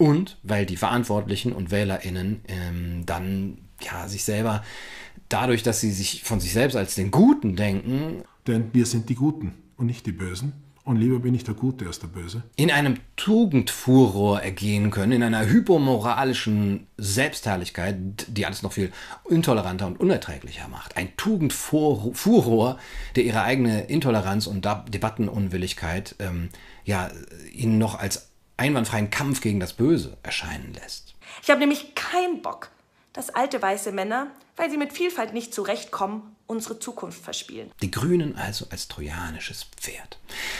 und 0.00 0.38
weil 0.42 0.64
die 0.64 0.78
Verantwortlichen 0.78 1.52
und 1.52 1.70
WählerInnen 1.70 2.40
ähm, 2.48 3.04
dann 3.04 3.58
ja, 3.82 4.08
sich 4.08 4.24
selber 4.24 4.64
dadurch, 5.28 5.62
dass 5.62 5.80
sie 5.80 5.92
sich 5.92 6.22
von 6.24 6.40
sich 6.40 6.54
selbst 6.54 6.74
als 6.74 6.94
den 6.94 7.10
Guten 7.10 7.54
denken. 7.54 8.24
Denn 8.46 8.70
wir 8.72 8.86
sind 8.86 9.10
die 9.10 9.14
Guten 9.14 9.52
und 9.76 9.84
nicht 9.84 10.06
die 10.06 10.12
Bösen. 10.12 10.54
Und 10.84 10.96
lieber 10.96 11.18
bin 11.18 11.34
ich 11.34 11.44
der 11.44 11.52
Gute 11.52 11.86
als 11.86 11.98
der 11.98 12.06
Böse. 12.06 12.42
In 12.56 12.70
einem 12.70 12.96
Tugendfuror 13.16 14.40
ergehen 14.40 14.90
können, 14.90 15.12
in 15.12 15.22
einer 15.22 15.44
hypomoralischen 15.46 16.86
Selbstherrlichkeit, 16.96 18.26
die 18.26 18.46
alles 18.46 18.62
noch 18.62 18.72
viel 18.72 18.90
intoleranter 19.28 19.86
und 19.86 20.00
unerträglicher 20.00 20.68
macht. 20.68 20.96
Ein 20.96 21.14
Tugendfuror, 21.18 22.78
der 23.16 23.24
ihre 23.24 23.42
eigene 23.42 23.82
Intoleranz 23.82 24.46
und 24.46 24.64
Debattenunwilligkeit 24.64 26.16
ähm, 26.18 26.48
ja, 26.86 27.10
ihnen 27.52 27.76
noch 27.76 27.98
als 27.98 28.29
einwandfreien 28.60 29.10
Kampf 29.10 29.40
gegen 29.40 29.58
das 29.58 29.72
Böse 29.72 30.18
erscheinen 30.22 30.74
lässt. 30.74 31.14
Ich 31.42 31.50
habe 31.50 31.60
nämlich 31.60 31.94
keinen 31.94 32.42
Bock, 32.42 32.70
dass 33.14 33.30
alte 33.30 33.60
weiße 33.60 33.90
Männer, 33.90 34.28
weil 34.56 34.70
sie 34.70 34.76
mit 34.76 34.92
Vielfalt 34.92 35.32
nicht 35.32 35.54
zurechtkommen, 35.54 36.36
unsere 36.46 36.80
Zukunft 36.80 37.22
verspielen. 37.22 37.70
Die 37.80 37.92
Grünen 37.92 38.36
also 38.36 38.66
als 38.70 38.88
trojanisches 38.88 39.64
Pferd. 39.76 40.18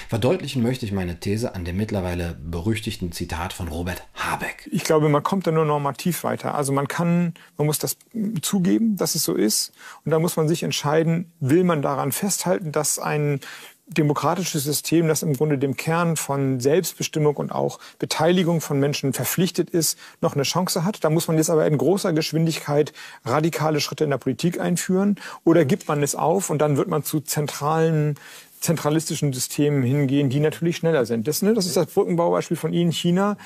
Verdeutlichen 0.09 0.62
möchte 0.62 0.87
ich 0.87 0.92
meine 0.92 1.19
These 1.19 1.54
an 1.54 1.64
dem 1.64 1.76
mittlerweile 1.76 2.38
berüchtigten 2.40 3.11
Zitat 3.11 3.52
von 3.52 3.66
Robert 3.69 4.04
Habeck. 4.14 4.69
Ich 4.71 4.85
glaube, 4.85 5.09
man 5.09 5.25
kommt 5.25 5.49
da 5.49 5.50
nur 5.50 5.64
normativ 5.64 6.23
weiter. 6.23 6.54
Also 6.54 6.73
man 6.73 6.87
kann, 6.87 7.35
man 7.59 7.66
muss 7.66 7.80
das 7.80 7.97
zugeben, 8.40 8.97
dass 8.97 9.16
es 9.16 9.25
so 9.25 9.35
ist. 9.35 9.73
Und 10.04 10.12
da 10.12 10.21
muss 10.21 10.37
man 10.37 10.47
sich 10.47 10.62
entscheiden, 10.62 11.33
will 11.40 11.64
man 11.64 11.83
daran 11.83 12.12
festhalten, 12.12 12.71
dass 12.71 13.00
ein 13.00 13.40
demokratisches 13.90 14.64
System, 14.64 15.09
das 15.09 15.23
im 15.23 15.35
Grunde 15.35 15.59
dem 15.59 15.76
Kern 15.76 16.16
von 16.16 16.61
Selbstbestimmung 16.61 17.37
und 17.37 17.52
auch 17.52 17.78
Beteiligung 17.99 18.61
von 18.61 18.78
Menschen 18.78 19.12
verpflichtet 19.12 19.70
ist, 19.70 19.99
noch 20.20 20.35
eine 20.35 20.44
Chance 20.44 20.85
hat. 20.85 21.02
Da 21.04 21.11
muss 21.11 21.28
man 21.28 21.37
jetzt 21.37 21.50
aber 21.50 21.66
in 21.66 21.76
großer 21.76 22.12
Geschwindigkeit 22.12 22.92
radikale 23.25 23.80
Schritte 23.80 24.04
in 24.04 24.11
der 24.11 24.18
Politik 24.18 24.61
einführen. 24.61 25.16
Oder 25.44 25.64
gibt 25.64 25.88
man 25.88 26.02
es 26.02 26.14
auf 26.14 26.50
und 26.50 26.59
dann 26.59 26.76
wird 26.76 26.88
man 26.88 27.04
zu 27.04 27.20
zentralen 27.20 28.16
zentralistischen 28.61 29.32
Systemen 29.32 29.82
hingehen, 29.82 30.28
die 30.28 30.38
natürlich 30.38 30.76
schneller 30.76 31.06
sind. 31.06 31.26
Das, 31.26 31.40
ne, 31.40 31.54
das 31.54 31.64
ist 31.64 31.78
das 31.78 31.87
Brückenbaubeispiel 31.87 32.59
von 32.59 32.75
Ihnen, 32.75 32.92
China 32.92 33.38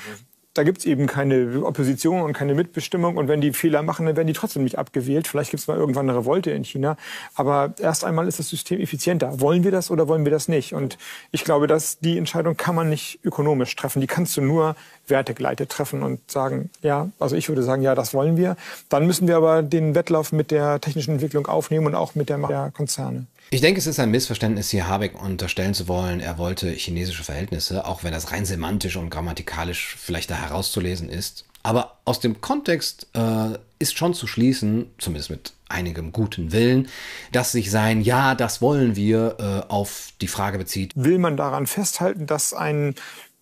da 0.55 0.63
gibt's 0.63 0.85
eben 0.85 1.05
keine 1.05 1.63
Opposition 1.63 2.21
und 2.21 2.31
keine 2.31 2.55
Mitbestimmung. 2.55 3.17
Und 3.17 3.27
wenn 3.27 3.41
die 3.41 3.51
Fehler 3.51 3.83
machen, 3.83 4.05
dann 4.05 4.15
werden 4.15 4.27
die 4.27 4.33
trotzdem 4.33 4.63
nicht 4.63 4.77
abgewählt. 4.77 5.27
Vielleicht 5.27 5.51
gibt's 5.51 5.67
mal 5.67 5.77
irgendwann 5.77 6.09
eine 6.09 6.17
Revolte 6.17 6.49
in 6.51 6.63
China. 6.63 6.95
Aber 7.35 7.73
erst 7.77 8.05
einmal 8.05 8.27
ist 8.27 8.39
das 8.39 8.49
System 8.49 8.79
effizienter. 8.79 9.41
Wollen 9.41 9.65
wir 9.65 9.71
das 9.71 9.91
oder 9.91 10.07
wollen 10.07 10.23
wir 10.23 10.31
das 10.31 10.47
nicht? 10.47 10.73
Und 10.73 10.97
ich 11.31 11.43
glaube, 11.43 11.67
dass 11.67 11.99
die 11.99 12.17
Entscheidung 12.17 12.55
kann 12.55 12.73
man 12.73 12.89
nicht 12.89 13.19
ökonomisch 13.25 13.75
treffen. 13.75 13.99
Die 13.99 14.07
kannst 14.07 14.37
du 14.37 14.41
nur 14.41 14.77
wertegleitet 15.07 15.69
treffen 15.69 16.03
und 16.03 16.31
sagen, 16.31 16.69
ja, 16.81 17.09
also 17.19 17.35
ich 17.35 17.49
würde 17.49 17.61
sagen, 17.61 17.81
ja, 17.81 17.93
das 17.93 18.13
wollen 18.13 18.37
wir. 18.37 18.55
Dann 18.87 19.05
müssen 19.05 19.27
wir 19.27 19.35
aber 19.35 19.61
den 19.61 19.93
Wettlauf 19.93 20.31
mit 20.31 20.51
der 20.51 20.79
technischen 20.79 21.15
Entwicklung 21.15 21.47
aufnehmen 21.47 21.85
und 21.87 21.95
auch 21.95 22.15
mit 22.15 22.29
der, 22.29 22.37
der 22.37 22.71
Konzerne. 22.73 23.27
Ich 23.51 23.61
denke, 23.61 23.79
es 23.79 23.87
ist 23.87 23.99
ein 23.99 24.11
Missverständnis, 24.11 24.69
hier 24.69 24.87
Habeck 24.87 25.21
unterstellen 25.21 25.73
zu 25.73 25.87
wollen, 25.87 26.19
er 26.19 26.37
wollte 26.37 26.69
chinesische 26.71 27.23
Verhältnisse, 27.23 27.85
auch 27.85 28.03
wenn 28.03 28.11
das 28.11 28.31
rein 28.31 28.45
semantisch 28.45 28.95
und 28.95 29.09
grammatikalisch 29.09 29.95
vielleicht 29.99 30.31
da 30.31 30.35
herauszulesen 30.35 31.09
ist. 31.09 31.45
Aber 31.63 31.97
aus 32.05 32.19
dem 32.19 32.41
Kontext 32.41 33.07
äh, 33.13 33.57
ist 33.79 33.97
schon 33.97 34.13
zu 34.13 34.27
schließen, 34.27 34.91
zumindest 34.99 35.31
mit 35.31 35.53
einigem 35.67 36.11
guten 36.11 36.51
Willen, 36.51 36.89
dass 37.31 37.51
sich 37.51 37.71
sein 37.71 38.01
Ja, 38.01 38.35
das 38.35 38.61
wollen 38.61 38.95
wir 38.95 39.37
äh, 39.39 39.71
auf 39.71 40.09
die 40.21 40.27
Frage 40.27 40.57
bezieht. 40.59 40.91
Will 40.95 41.17
man 41.17 41.37
daran 41.37 41.65
festhalten, 41.65 42.27
dass 42.27 42.53
ein 42.53 42.93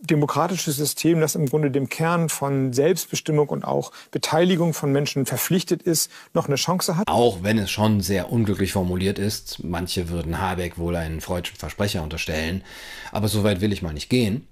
demokratisches 0.03 0.75
System, 0.75 1.22
das 1.22 1.36
im 1.36 1.48
Grunde 1.48 1.72
dem 1.72 1.89
Kern 1.89 2.29
von 2.29 2.74
Selbstbestimmung 2.74 3.50
und 3.50 3.63
auch 3.63 3.91
Beteiligung 4.12 4.74
von 4.74 4.91
Menschen 4.91 5.25
verpflichtet 5.25 5.81
ist, 5.81 6.12
noch 6.33 6.48
eine 6.48 6.55
Chance 6.55 6.98
hat? 6.98 7.07
Auch 7.07 7.43
wenn 7.43 7.57
es 7.57 7.72
schon 7.72 8.01
sehr 8.01 8.31
unglücklich 8.31 8.74
formuliert 8.74 9.17
ist. 9.17 9.63
Manche 9.63 10.10
würden 10.10 10.39
Habeck 10.39 10.77
wohl 10.77 10.95
einen 10.95 11.22
freudschen 11.22 11.57
Versprecher 11.57 12.03
unterstellen. 12.03 12.63
Aber 13.12 13.27
so 13.27 13.43
weit 13.43 13.62
will 13.62 13.72
ich 13.72 13.81
mal 13.81 13.93
nicht 13.93 14.10
gehen. 14.10 14.48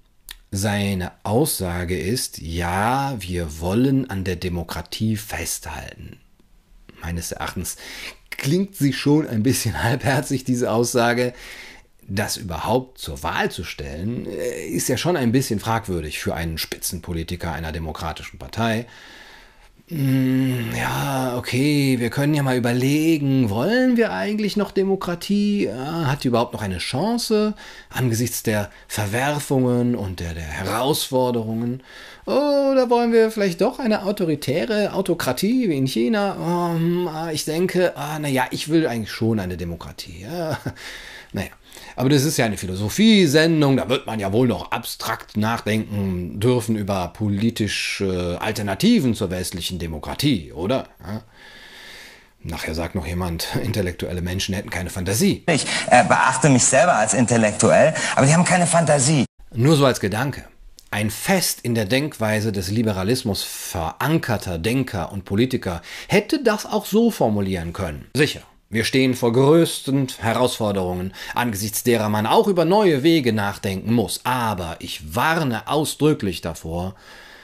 Seine 0.52 1.14
Aussage 1.24 1.98
ist, 1.98 2.40
ja, 2.40 3.16
wir 3.20 3.62
wollen 3.62 4.10
an 4.10 4.24
der 4.24 4.36
Demokratie 4.36 5.16
festhalten. 5.16 6.18
Meines 7.02 7.32
Erachtens 7.32 7.78
klingt 8.30 8.76
sie 8.76 8.92
schon 8.94 9.28
ein 9.28 9.44
bisschen 9.44 9.84
halbherzig, 9.84 10.44
diese 10.44 10.72
Aussage 10.72 11.34
das 12.16 12.38
überhaupt 12.38 12.98
zur 12.98 13.24
Wahl 13.24 13.50
zu 13.52 13.64
stellen, 13.64 14.26
äh, 14.26 14.68
ist 14.68 14.90
ja 14.90 14.98
schon 14.98 15.18
ein 15.18 15.32
bisschen 15.32 15.60
fragwürdig 15.60 16.20
für 16.20 16.36
einen 16.36 16.58
Spitzenpolitiker 16.58 17.52
einer 17.52 17.72
demokratischen 17.72 18.38
Partei. 18.38 18.86
Hm, 19.88 20.70
ja, 20.74 21.36
okay, 21.38 22.00
wir 22.00 22.10
können 22.10 22.34
ja 22.34 22.44
mal 22.44 22.56
überlegen, 22.56 23.50
wollen 23.50 23.98
wir 23.98 24.14
eigentlich 24.14 24.56
noch 24.56 24.72
Demokratie? 24.72 25.70
Hat 25.70 26.24
die 26.24 26.30
überhaupt 26.30 26.54
noch 26.54 26.62
eine 26.62 26.78
Chance 26.78 27.56
angesichts 27.90 28.42
der 28.42 28.70
Verwerfungen 28.88 29.96
und 29.96 30.22
der, 30.22 30.34
der 30.34 30.44
Herausforderungen? 30.44 31.84
Oder 32.26 32.90
wollen 32.90 33.12
wir 33.12 33.32
vielleicht 33.32 33.60
doch 33.60 33.80
eine 33.80 34.06
autoritäre 34.06 34.94
Autokratie 34.94 35.68
wie 35.68 35.76
in 35.76 35.88
China? 35.88 36.70
Um, 36.72 37.10
ich 37.34 37.44
denke, 37.44 37.98
ah, 37.98 38.18
naja, 38.18 38.46
ich 38.52 38.70
will 38.70 38.88
eigentlich 38.88 39.12
schon 39.12 39.42
eine 39.42 39.58
Demokratie. 39.58 40.22
Ja. 40.22 40.58
Aber 41.96 42.10
das 42.10 42.24
ist 42.24 42.38
ja 42.38 42.46
eine 42.46 42.58
Philosophiesendung, 42.58 43.78
da 43.78 43.90
wird 43.90 44.06
man 44.06 44.20
ja 44.20 44.32
wohl 44.32 44.48
noch 44.48 44.72
abstrakt 44.72 45.38
nachdenken 45.38 46.40
dürfen 46.40 46.76
über 46.76 47.10
politische 47.10 48.38
Alternativen 48.42 49.16
zur 49.16 49.30
westlichen 49.30 49.80
Demokratie, 49.80 50.52
oder? 50.54 50.88
Ja. 51.06 51.24
Nachher 52.44 52.74
sagt 52.74 52.96
noch 52.96 53.06
jemand, 53.06 53.48
intellektuelle 53.64 54.22
Menschen 54.22 54.56
hätten 54.56 54.70
keine 54.70 54.90
Fantasie. 54.90 55.44
Ich 55.48 55.66
äh, 55.90 56.04
beachte 56.04 56.50
mich 56.50 56.66
selber 56.66 56.96
als 56.96 57.14
intellektuell, 57.14 57.94
aber 58.16 58.26
sie 58.26 58.34
haben 58.34 58.46
keine 58.46 58.68
Fantasie. 58.68 59.26
Nur 59.54 59.76
so 59.76 59.86
als 59.86 60.00
Gedanke. 60.00 60.46
Ein 60.94 61.10
fest 61.10 61.62
in 61.62 61.74
der 61.74 61.86
Denkweise 61.86 62.52
des 62.52 62.70
Liberalismus 62.70 63.44
verankerter 63.44 64.58
Denker 64.58 65.12
und 65.12 65.24
Politiker 65.24 65.82
hätte 66.10 66.44
das 66.44 66.66
auch 66.66 66.86
so 66.86 67.12
formulieren 67.12 67.72
können. 67.72 68.10
Sicher, 68.14 68.42
wir 68.72 68.86
stehen 68.86 69.16
vor 69.16 69.34
größten 69.34 70.08
Herausforderungen, 70.20 71.14
angesichts 71.36 71.84
derer 71.84 72.08
man 72.08 72.26
auch 72.26 72.48
über 72.48 72.64
neue 72.64 73.04
Wege 73.04 73.34
nachdenken 73.34 73.94
muss. 73.94 74.22
Aber 74.24 74.78
ich 74.80 75.14
warne 75.14 75.68
ausdrücklich 75.68 76.40
davor, 76.40 76.96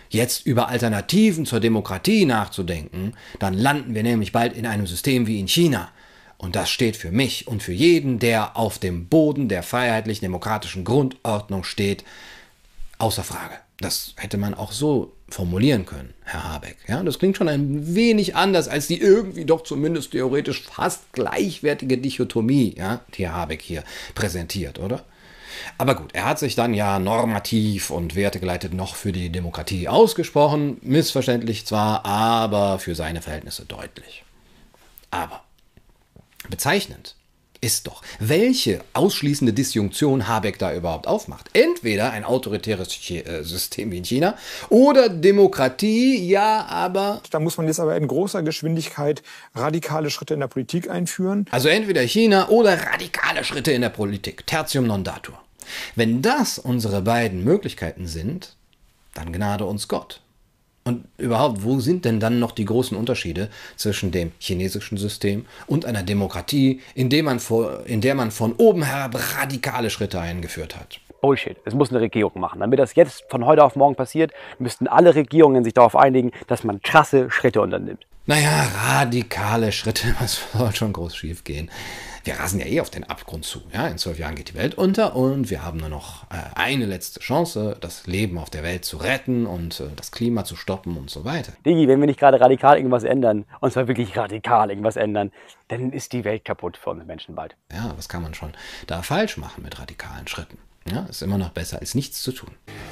jetzt 0.10 0.46
über 0.46 0.70
Alternativen 0.70 1.46
zur 1.46 1.60
Demokratie 1.60 2.26
nachzudenken, 2.26 3.14
dann 3.40 3.54
landen 3.54 3.94
wir 3.94 4.04
nämlich 4.04 4.32
bald 4.32 4.56
in 4.56 4.66
einem 4.66 4.88
System 4.88 5.28
wie 5.28 5.42
in 5.42 5.50
China. 5.50 5.90
Und 6.38 6.56
das 6.56 6.70
steht 6.70 6.96
für 6.96 7.12
mich 7.12 7.48
und 7.48 7.62
für 7.62 7.74
jeden, 7.74 8.20
der 8.20 8.56
auf 8.56 8.80
dem 8.80 9.08
Boden 9.08 9.50
der 9.50 9.64
freiheitlich-demokratischen 9.64 10.86
Grundordnung 10.86 11.66
steht, 11.66 12.06
außer 13.00 13.24
Frage. 13.24 13.56
Das 13.80 14.14
hätte 14.18 14.38
man 14.38 14.56
auch 14.56 14.72
so 14.72 15.14
formulieren 15.30 15.86
können, 15.86 16.14
Herr 16.24 16.44
Habeck. 16.44 16.78
Ja, 16.88 17.04
das 17.04 17.20
klingt 17.20 17.38
schon 17.38 17.48
ein 17.48 17.96
wenig 17.96 18.36
anders 18.36 18.68
als 18.68 18.88
die 18.88 19.00
irgendwie 19.00 19.46
doch 19.46 19.62
zumindest 19.62 20.12
theoretisch 20.12 20.64
fast 20.64 21.14
gleichwertige 21.14 21.98
Dichotomie, 21.98 22.74
ja, 22.76 23.02
die 23.14 23.28
Herr 23.28 23.36
Habeck 23.36 23.62
hier 23.62 23.84
präsentiert, 24.16 24.80
oder? 24.80 25.04
Aber 25.78 25.96
gut, 25.96 26.14
er 26.14 26.26
hat 26.26 26.40
sich 26.40 26.56
dann 26.56 26.74
ja 26.74 27.00
normativ 27.00 27.90
und 27.90 28.16
wertegeleitet 28.16 28.74
noch 28.74 28.96
für 28.96 29.12
die 29.12 29.30
Demokratie 29.30 29.88
ausgesprochen, 29.88 30.78
missverständlich 30.82 31.66
zwar, 31.66 32.06
aber 32.06 32.80
für 32.80 32.96
seine 32.96 33.22
Verhältnisse 33.22 33.66
deutlich. 33.66 34.24
Aber 35.12 35.44
bezeichnend 36.50 37.16
ist 37.62 37.88
doch, 37.88 38.02
welche 38.20 38.82
ausschließende 38.94 39.54
Disjunktion 39.54 40.28
Habeck 40.28 40.60
da 40.60 40.74
überhaupt 40.74 41.08
aufmacht. 41.08 41.50
Entweder 41.54 42.12
ein 42.12 42.24
autoritäres 42.24 42.90
äh, 43.10 43.44
System 43.44 43.92
wie 43.92 43.98
in 43.98 44.06
China 44.06 44.38
oder 44.70 45.10
Demokratie, 45.10 46.28
ja, 46.28 46.66
aber. 46.66 47.22
Da 47.32 47.40
muss 47.40 47.58
man 47.58 47.68
jetzt 47.68 47.80
aber 47.80 47.96
in 47.96 48.08
großer 48.08 48.44
Geschwindigkeit 48.44 49.24
radikale 49.56 50.10
Schritte 50.10 50.34
in 50.34 50.40
der 50.40 50.48
Politik 50.48 50.90
einführen. 50.90 51.46
Also 51.52 51.70
entweder 51.70 52.02
China 52.02 52.50
oder 52.50 52.78
radikale 52.92 53.44
Schritte 53.44 53.72
in 53.72 53.82
der 53.82 53.90
Politik. 53.90 54.46
Tertium 54.48 54.88
non 54.88 55.04
datur. 55.04 55.40
Wenn 55.96 56.22
das 56.22 56.60
unsere 56.60 57.02
beiden 57.02 57.44
Möglichkeiten 57.44 58.08
sind, 58.08 58.56
dann 59.14 59.34
gnade 59.34 59.66
uns 59.66 59.88
Gott. 59.88 60.22
Und 60.88 61.04
überhaupt, 61.18 61.66
wo 61.66 61.82
sind 61.82 62.06
denn 62.06 62.22
dann 62.22 62.40
noch 62.40 62.54
die 62.54 62.64
großen 62.64 62.96
Unterschiede 62.96 63.50
zwischen 63.76 64.12
dem 64.12 64.32
chinesischen 64.40 64.98
System 64.98 65.46
und 65.68 65.86
einer 65.86 66.02
Demokratie, 66.02 66.80
in, 66.96 67.10
der 67.10 67.24
man, 67.24 67.42
vor, 67.42 67.86
in 67.86 68.00
der 68.00 68.16
man 68.16 68.32
von 68.32 68.54
oben 68.54 68.84
herab 68.84 69.18
radikale 69.38 69.90
Schritte 69.90 70.22
eingeführt 70.22 70.78
hat? 70.78 71.02
Bullshit. 71.20 71.58
Es 71.66 71.74
muss 71.74 71.90
eine 71.90 72.00
Regierung 72.00 72.40
machen. 72.40 72.62
Damit 72.62 72.80
das 72.80 72.96
jetzt 72.96 73.26
von 73.28 73.46
heute 73.46 73.66
auf 73.66 73.76
morgen 73.76 73.96
passiert, 73.96 74.32
müssten 74.60 74.88
alle 74.88 75.14
Regierungen 75.14 75.66
sich 75.66 75.74
darauf 75.74 75.94
einigen, 75.94 76.32
dass 76.48 76.64
man 76.64 76.82
krasse 76.82 77.30
Schritte 77.32 77.62
unternimmt. 77.62 78.06
Naja, 78.30 78.68
radikale 78.84 79.72
Schritte, 79.72 80.14
was 80.20 80.42
soll 80.52 80.76
schon 80.76 80.92
groß 80.92 81.16
schief 81.16 81.46
gehen? 81.46 81.72
Wir 82.26 82.38
rasen 82.38 82.60
ja 82.60 82.66
eh 82.66 82.82
auf 82.82 82.90
den 82.90 83.06
Abgrund 83.06 83.46
zu. 83.46 83.62
Ja? 83.72 83.88
In 83.88 83.98
zwölf 83.98 84.20
Jahren 84.20 84.36
geht 84.36 84.50
die 84.50 84.56
Welt 84.56 84.76
unter 84.76 85.16
und 85.16 85.50
wir 85.50 85.64
haben 85.64 85.78
nur 85.78 85.88
noch 85.88 86.24
äh, 86.24 86.36
eine 86.56 86.86
letzte 86.86 87.22
Chance, 87.22 87.78
das 87.80 88.06
Leben 88.06 88.38
auf 88.38 88.50
der 88.50 88.64
Welt 88.64 88.84
zu 88.84 88.98
retten 88.98 89.46
und 89.46 89.80
äh, 89.80 89.86
das 89.96 90.12
Klima 90.12 90.44
zu 90.44 90.58
stoppen 90.58 90.98
und 90.98 91.10
so 91.10 91.24
weiter. 91.24 91.54
Digi, 91.66 91.88
wenn 91.88 92.02
wir 92.02 92.08
nicht 92.08 92.20
gerade 92.20 92.42
radikal 92.42 92.76
irgendwas 92.76 93.06
ändern, 93.06 93.46
und 93.62 93.72
zwar 93.72 93.88
wirklich 93.88 94.18
radikal 94.18 94.72
irgendwas 94.72 94.98
ändern, 94.98 95.32
dann 95.70 95.94
ist 95.94 96.12
die 96.12 96.26
Welt 96.26 96.44
kaputt 96.44 96.76
für 96.76 96.90
uns 96.90 97.06
Menschen 97.06 97.34
bald. 97.34 97.56
Ja, 97.72 97.94
was 97.96 98.10
kann 98.10 98.24
man 98.24 98.34
schon 98.34 98.52
da 98.88 99.04
falsch 99.04 99.38
machen 99.38 99.64
mit 99.64 99.80
radikalen 99.80 100.28
Schritten? 100.28 100.58
Ja, 100.92 101.02
ist 101.10 101.22
immer 101.22 101.38
noch 101.38 101.50
besser 101.50 101.80
als 101.80 101.96
nichts 101.96 102.22
zu 102.22 102.32
tun. 102.32 102.50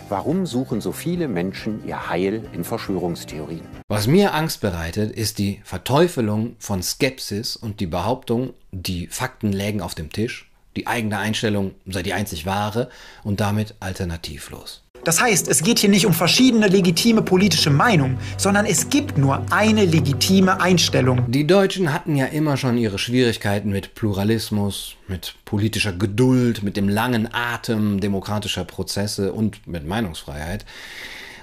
Warum 0.09 0.45
suchen 0.45 0.81
so 0.81 0.91
viele 0.91 1.27
Menschen 1.27 1.85
ihr 1.87 2.09
Heil 2.09 2.43
in 2.53 2.63
Verschwörungstheorien? 2.63 3.65
Was 3.87 4.07
mir 4.07 4.33
Angst 4.33 4.61
bereitet, 4.61 5.11
ist 5.11 5.39
die 5.39 5.61
Verteufelung 5.63 6.55
von 6.59 6.83
Skepsis 6.83 7.55
und 7.55 7.79
die 7.79 7.87
Behauptung, 7.87 8.53
die 8.71 9.07
Fakten 9.07 9.51
lägen 9.51 9.81
auf 9.81 9.95
dem 9.95 10.11
Tisch, 10.11 10.51
die 10.75 10.87
eigene 10.87 11.17
Einstellung 11.17 11.73
sei 11.85 12.03
die 12.03 12.13
einzig 12.13 12.45
wahre 12.45 12.89
und 13.23 13.39
damit 13.39 13.75
alternativlos. 13.79 14.84
Das 15.05 15.21
heißt, 15.21 15.47
es 15.49 15.61
geht 15.61 15.77
hier 15.77 15.89
nicht 15.89 16.07
um 16.07 16.13
verschiedene 16.13 16.67
legitime 16.67 17.21
politische 17.21 17.69
Meinungen, 17.69 18.17
sondern 18.37 18.65
es 18.65 18.89
gibt 18.89 19.19
nur 19.19 19.45
eine 19.51 19.85
legitime 19.85 20.59
Einstellung. 20.59 21.31
Die 21.31 21.45
Deutschen 21.45 21.93
hatten 21.93 22.15
ja 22.15 22.25
immer 22.25 22.57
schon 22.57 22.75
ihre 22.79 22.97
Schwierigkeiten 22.97 23.69
mit 23.69 23.93
Pluralismus, 23.93 24.95
mit 25.07 25.35
politischer 25.45 25.93
Geduld, 25.93 26.63
mit 26.63 26.75
dem 26.75 26.89
langen 26.89 27.29
Atem 27.31 27.99
demokratischer 27.99 28.65
Prozesse 28.65 29.31
und 29.31 29.67
mit 29.67 29.85
Meinungsfreiheit. 29.85 30.65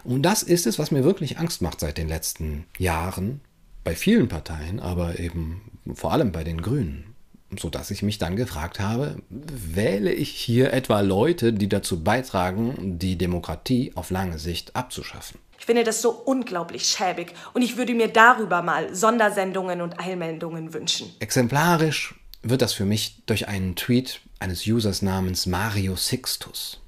Und 0.03 0.22
das 0.22 0.42
ist 0.42 0.66
es, 0.66 0.81
was 0.81 0.90
mir 0.90 1.05
wirklich 1.05 1.38
Angst 1.38 1.62
macht 1.62 1.79
seit 1.79 1.98
den 1.98 2.09
letzten 2.09 2.64
Jahren, 2.79 3.40
bei 3.85 3.94
vielen 3.94 4.27
Parteien, 4.27 4.81
aber 4.81 5.20
eben 5.20 5.61
vor 5.94 6.12
allem 6.12 6.33
bei 6.33 6.42
den 6.42 6.62
Grünen 6.62 7.12
sodass 7.59 7.91
ich 7.91 8.03
mich 8.03 8.19
dann 8.19 8.37
gefragt 8.37 8.81
habe, 8.81 9.17
wähle 9.29 10.12
ich 10.12 10.31
hier 10.31 10.73
etwa 10.73 11.01
Leute, 11.01 11.53
die 11.53 11.69
dazu 11.69 12.03
beitragen, 12.03 12.99
die 12.99 13.17
Demokratie 13.17 13.93
auf 13.95 14.11
lange 14.11 14.38
Sicht 14.38 14.77
abzuschaffen? 14.77 15.38
Ich 15.59 15.67
finde 15.67 15.85
das 15.85 16.03
so 16.03 16.11
unglaublich 16.11 16.85
schäbig 16.87 17.35
und 17.55 17.62
ich 17.62 17.77
würde 17.77 17.95
mir 17.95 18.09
darüber 18.09 18.62
mal 18.62 18.95
Sondersendungen 18.95 19.81
und 19.81 20.01
Eilmeldungen 20.01 20.75
wünschen. 20.75 21.15
Exemplarisch 21.21 22.15
wird 22.43 22.62
das 22.62 22.73
für 22.73 22.85
mich 22.85 23.23
durch 23.27 23.47
einen 23.47 23.77
Tweet 23.77 24.21
eines 24.41 24.67
Users 24.67 25.03
namens 25.03 25.47
Mario 25.47 25.95
Sixtus. 25.95 26.81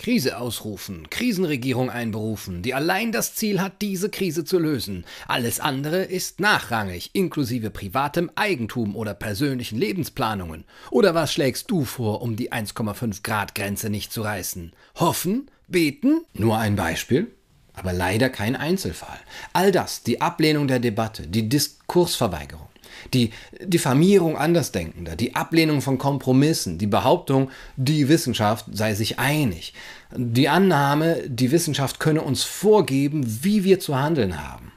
Krise 0.00 0.38
ausrufen, 0.38 1.10
Krisenregierung 1.10 1.90
einberufen, 1.90 2.62
die 2.62 2.72
allein 2.72 3.12
das 3.12 3.34
Ziel 3.34 3.60
hat, 3.60 3.82
diese 3.82 4.08
Krise 4.08 4.46
zu 4.46 4.58
lösen. 4.58 5.04
Alles 5.28 5.60
andere 5.60 6.04
ist 6.04 6.40
nachrangig, 6.40 7.10
inklusive 7.12 7.68
privatem 7.68 8.30
Eigentum 8.34 8.96
oder 8.96 9.12
persönlichen 9.12 9.78
Lebensplanungen. 9.78 10.64
Oder 10.90 11.14
was 11.14 11.34
schlägst 11.34 11.70
du 11.70 11.84
vor, 11.84 12.22
um 12.22 12.34
die 12.34 12.50
1,5 12.50 13.22
Grad 13.22 13.54
Grenze 13.54 13.90
nicht 13.90 14.10
zu 14.10 14.22
reißen? 14.22 14.72
Hoffen? 14.94 15.50
Beten? 15.68 16.24
Nur 16.32 16.56
ein 16.56 16.76
Beispiel? 16.76 17.30
Aber 17.74 17.92
leider 17.92 18.30
kein 18.30 18.56
Einzelfall. 18.56 19.18
All 19.52 19.70
das, 19.70 20.02
die 20.02 20.22
Ablehnung 20.22 20.66
der 20.66 20.78
Debatte, 20.78 21.26
die 21.26 21.46
Diskursverweigerung, 21.50 22.69
die 23.14 23.30
Diffamierung 23.62 24.36
Andersdenkender, 24.36 25.16
die 25.16 25.34
Ablehnung 25.34 25.80
von 25.80 25.98
Kompromissen, 25.98 26.78
die 26.78 26.86
Behauptung, 26.86 27.50
die 27.76 28.08
Wissenschaft 28.08 28.66
sei 28.72 28.94
sich 28.94 29.18
einig, 29.18 29.74
die 30.16 30.48
Annahme, 30.48 31.22
die 31.28 31.50
Wissenschaft 31.50 32.00
könne 32.00 32.22
uns 32.22 32.44
vorgeben, 32.44 33.22
wie 33.42 33.64
wir 33.64 33.80
zu 33.80 33.98
handeln 33.98 34.42
haben. 34.42 34.72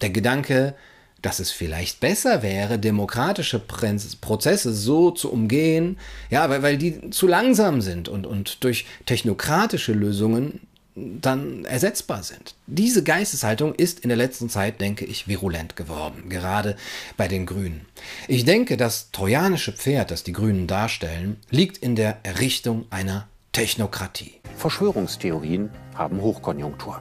Der 0.00 0.10
Gedanke, 0.10 0.74
dass 1.22 1.38
es 1.38 1.52
vielleicht 1.52 2.00
besser 2.00 2.42
wäre, 2.42 2.78
demokratische 2.78 3.60
Prozesse 3.60 4.72
so 4.74 5.12
zu 5.12 5.32
umgehen, 5.32 5.98
ja, 6.30 6.50
weil, 6.50 6.62
weil 6.62 6.78
die 6.78 7.10
zu 7.10 7.28
langsam 7.28 7.80
sind 7.80 8.08
und, 8.08 8.26
und 8.26 8.64
durch 8.64 8.86
technokratische 9.06 9.92
Lösungen 9.92 10.60
dann 10.94 11.64
ersetzbar 11.64 12.22
sind. 12.22 12.54
Diese 12.66 13.02
Geisteshaltung 13.02 13.74
ist 13.74 14.00
in 14.00 14.08
der 14.08 14.18
letzten 14.18 14.48
Zeit, 14.48 14.80
denke 14.80 15.04
ich, 15.04 15.26
virulent 15.26 15.76
geworden, 15.76 16.28
gerade 16.28 16.76
bei 17.16 17.28
den 17.28 17.46
Grünen. 17.46 17.86
Ich 18.28 18.44
denke, 18.44 18.76
das 18.76 19.10
trojanische 19.10 19.72
Pferd, 19.72 20.10
das 20.10 20.22
die 20.22 20.32
Grünen 20.32 20.66
darstellen, 20.66 21.38
liegt 21.50 21.78
in 21.78 21.96
der 21.96 22.18
Errichtung 22.24 22.86
einer 22.90 23.28
Technokratie. 23.52 24.34
Verschwörungstheorien 24.56 25.70
haben 25.94 26.20
Hochkonjunktur. 26.20 27.00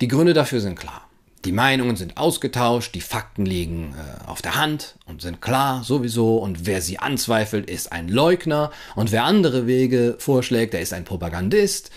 Die 0.00 0.08
Gründe 0.08 0.34
dafür 0.34 0.60
sind 0.60 0.78
klar. 0.78 1.08
Die 1.44 1.52
Meinungen 1.52 1.96
sind 1.96 2.18
ausgetauscht, 2.18 2.94
die 2.94 3.00
Fakten 3.00 3.44
liegen 3.44 3.94
äh, 3.96 4.28
auf 4.28 4.42
der 4.42 4.54
Hand 4.54 4.94
und 5.06 5.22
sind 5.22 5.40
klar 5.40 5.82
sowieso 5.82 6.36
und 6.36 6.66
wer 6.66 6.80
sie 6.80 7.00
anzweifelt, 7.00 7.68
ist 7.68 7.90
ein 7.90 8.08
Leugner 8.08 8.70
und 8.94 9.10
wer 9.10 9.24
andere 9.24 9.66
Wege 9.66 10.14
vorschlägt, 10.20 10.72
der 10.72 10.82
ist 10.82 10.92
ein 10.92 11.04
Propagandist 11.04 11.90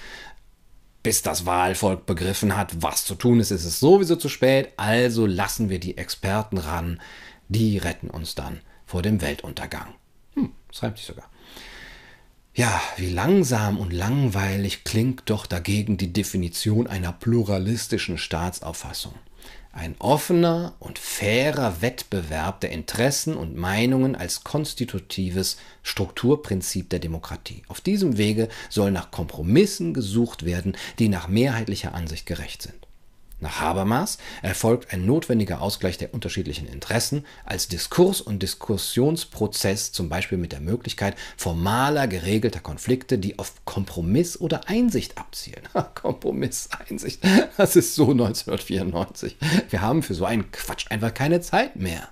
bis 1.06 1.22
das 1.22 1.46
Wahlvolk 1.46 2.08
begriffen 2.08 2.58
hat, 2.58 2.82
was 2.82 3.06
zu 3.06 3.13
tun 3.13 3.39
ist, 3.39 3.52
ist 3.52 3.63
es 3.63 3.80
sowieso 3.80 4.15
zu 4.15 4.28
spät. 4.28 4.70
Also 4.76 5.28
lassen 5.28 5.70
wir 5.70 5.80
die 5.80 6.00
Experten 6.00 6.58
ran. 6.58 7.00
Die 7.48 7.78
retten 7.78 8.10
uns 8.10 8.34
dann 8.34 8.62
vor 8.88 9.04
dem 9.04 9.22
Weltuntergang. 9.22 9.94
Hm, 10.34 10.52
das 10.68 10.82
reimt 10.82 10.98
sich 10.98 11.06
sogar. 11.06 11.30
Ja, 12.56 12.82
wie 12.98 13.12
langsam 13.12 13.78
und 13.78 13.94
langweilig 13.94 14.84
klingt 14.84 15.30
doch 15.30 15.46
dagegen 15.46 15.98
die 15.98 16.12
Definition 16.12 16.88
einer 16.88 17.12
pluralistischen 17.12 18.18
Staatsauffassung. 18.18 19.13
Ein 19.75 19.95
offener 19.99 20.73
und 20.79 20.97
fairer 20.97 21.81
Wettbewerb 21.81 22.61
der 22.61 22.71
Interessen 22.71 23.35
und 23.35 23.57
Meinungen 23.57 24.15
als 24.15 24.45
konstitutives 24.45 25.57
Strukturprinzip 25.83 26.89
der 26.89 26.99
Demokratie. 26.99 27.61
Auf 27.67 27.81
diesem 27.81 28.17
Wege 28.17 28.47
soll 28.69 28.91
nach 28.91 29.11
Kompromissen 29.11 29.93
gesucht 29.93 30.45
werden, 30.45 30.77
die 30.97 31.09
nach 31.09 31.27
mehrheitlicher 31.27 31.93
Ansicht 31.93 32.25
gerecht 32.25 32.61
sind. 32.61 32.85
Nach 33.39 33.60
Habermas 33.60 34.17
erfolgt 34.41 34.93
ein 34.93 35.06
notwendiger 35.06 35.62
Ausgleich 35.62 35.98
der 35.98 36.13
unterschiedlichen 36.13 36.67
Interessen 36.67 37.26
als 37.43 37.67
Diskurs- 37.67 38.21
und 38.21 38.41
Diskussionsprozess, 38.41 39.91
zum 39.91 40.08
Beispiel 40.08 40.38
mit 40.38 40.54
der 40.54 40.62
Möglichkeit 40.62 41.15
formaler, 41.36 42.08
geregelter 42.08 42.62
Konflikte, 42.62 43.17
die 43.17 43.38
auf 43.38 43.54
Kompromiss 43.65 44.39
oder 44.39 44.69
Einsicht 44.69 45.17
abzielen. 45.17 45.63
Kompromiss, 45.95 46.69
Einsicht, 46.88 47.21
das 47.58 47.76
ist 47.76 47.95
so 47.95 48.12
1994. 48.12 49.36
Wir 49.69 49.82
haben 49.82 50.02
für 50.02 50.13
so 50.13 50.26
einen 50.26 50.52
Quatsch 50.52 50.86
einfach 50.89 51.13
keine 51.13 51.41
Zeit 51.41 51.76
mehr. 51.76 52.10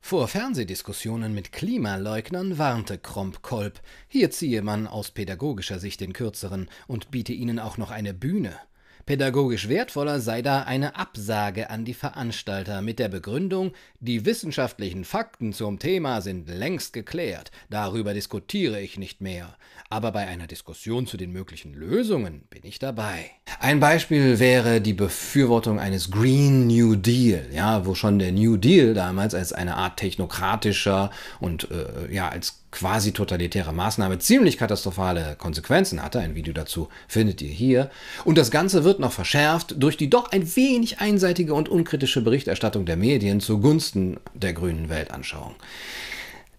Vor 0.00 0.26
Fernsehdiskussionen 0.26 1.32
mit 1.32 1.52
Klimaleugnern 1.52 2.58
warnte 2.58 2.98
Kromp-Kolb, 2.98 3.80
hier 4.08 4.30
ziehe 4.30 4.62
man 4.62 4.88
aus 4.88 5.12
pädagogischer 5.12 5.78
Sicht 5.78 6.00
den 6.00 6.12
Kürzeren 6.12 6.68
und 6.88 7.10
biete 7.10 7.32
ihnen 7.32 7.60
auch 7.60 7.76
noch 7.78 7.90
eine 7.90 8.12
Bühne. 8.12 8.58
Pädagogisch 9.04 9.68
wertvoller 9.68 10.20
sei 10.20 10.42
da 10.42 10.62
eine 10.62 10.94
Absage 10.94 11.70
an 11.70 11.84
die 11.84 11.94
Veranstalter 11.94 12.82
mit 12.82 13.00
der 13.00 13.08
Begründung, 13.08 13.72
die 13.98 14.24
wissenschaftlichen 14.24 15.04
Fakten 15.04 15.52
zum 15.52 15.80
Thema 15.80 16.20
sind 16.20 16.48
längst 16.48 16.92
geklärt, 16.92 17.50
darüber 17.68 18.14
diskutiere 18.14 18.80
ich 18.80 18.98
nicht 18.98 19.20
mehr. 19.20 19.56
Aber 19.90 20.12
bei 20.12 20.26
einer 20.26 20.46
Diskussion 20.46 21.06
zu 21.06 21.16
den 21.16 21.32
möglichen 21.32 21.74
Lösungen 21.74 22.44
bin 22.48 22.62
ich 22.64 22.78
dabei. 22.78 23.30
Ein 23.58 23.80
Beispiel 23.80 24.38
wäre 24.38 24.80
die 24.80 24.94
Befürwortung 24.94 25.80
eines 25.80 26.10
Green 26.10 26.68
New 26.68 26.94
Deal, 26.94 27.46
ja, 27.52 27.84
wo 27.84 27.94
schon 27.94 28.18
der 28.18 28.32
New 28.32 28.56
Deal 28.56 28.94
damals 28.94 29.34
als 29.34 29.52
eine 29.52 29.76
Art 29.76 29.98
technokratischer 29.98 31.10
und 31.40 31.68
äh, 31.70 32.12
ja, 32.12 32.28
als 32.28 32.61
quasi 32.72 33.12
totalitäre 33.12 33.72
Maßnahme 33.72 34.18
ziemlich 34.18 34.58
katastrophale 34.58 35.36
Konsequenzen 35.38 36.02
hatte. 36.02 36.18
Ein 36.18 36.34
Video 36.34 36.52
dazu 36.52 36.88
findet 37.06 37.40
ihr 37.40 37.50
hier. 37.50 37.90
Und 38.24 38.36
das 38.38 38.50
Ganze 38.50 38.82
wird 38.82 38.98
noch 38.98 39.12
verschärft 39.12 39.76
durch 39.78 39.96
die 39.96 40.10
doch 40.10 40.32
ein 40.32 40.56
wenig 40.56 40.98
einseitige 40.98 41.54
und 41.54 41.68
unkritische 41.68 42.22
Berichterstattung 42.22 42.84
der 42.86 42.96
Medien 42.96 43.40
zugunsten 43.40 44.18
der 44.34 44.54
grünen 44.54 44.88
Weltanschauung. 44.88 45.54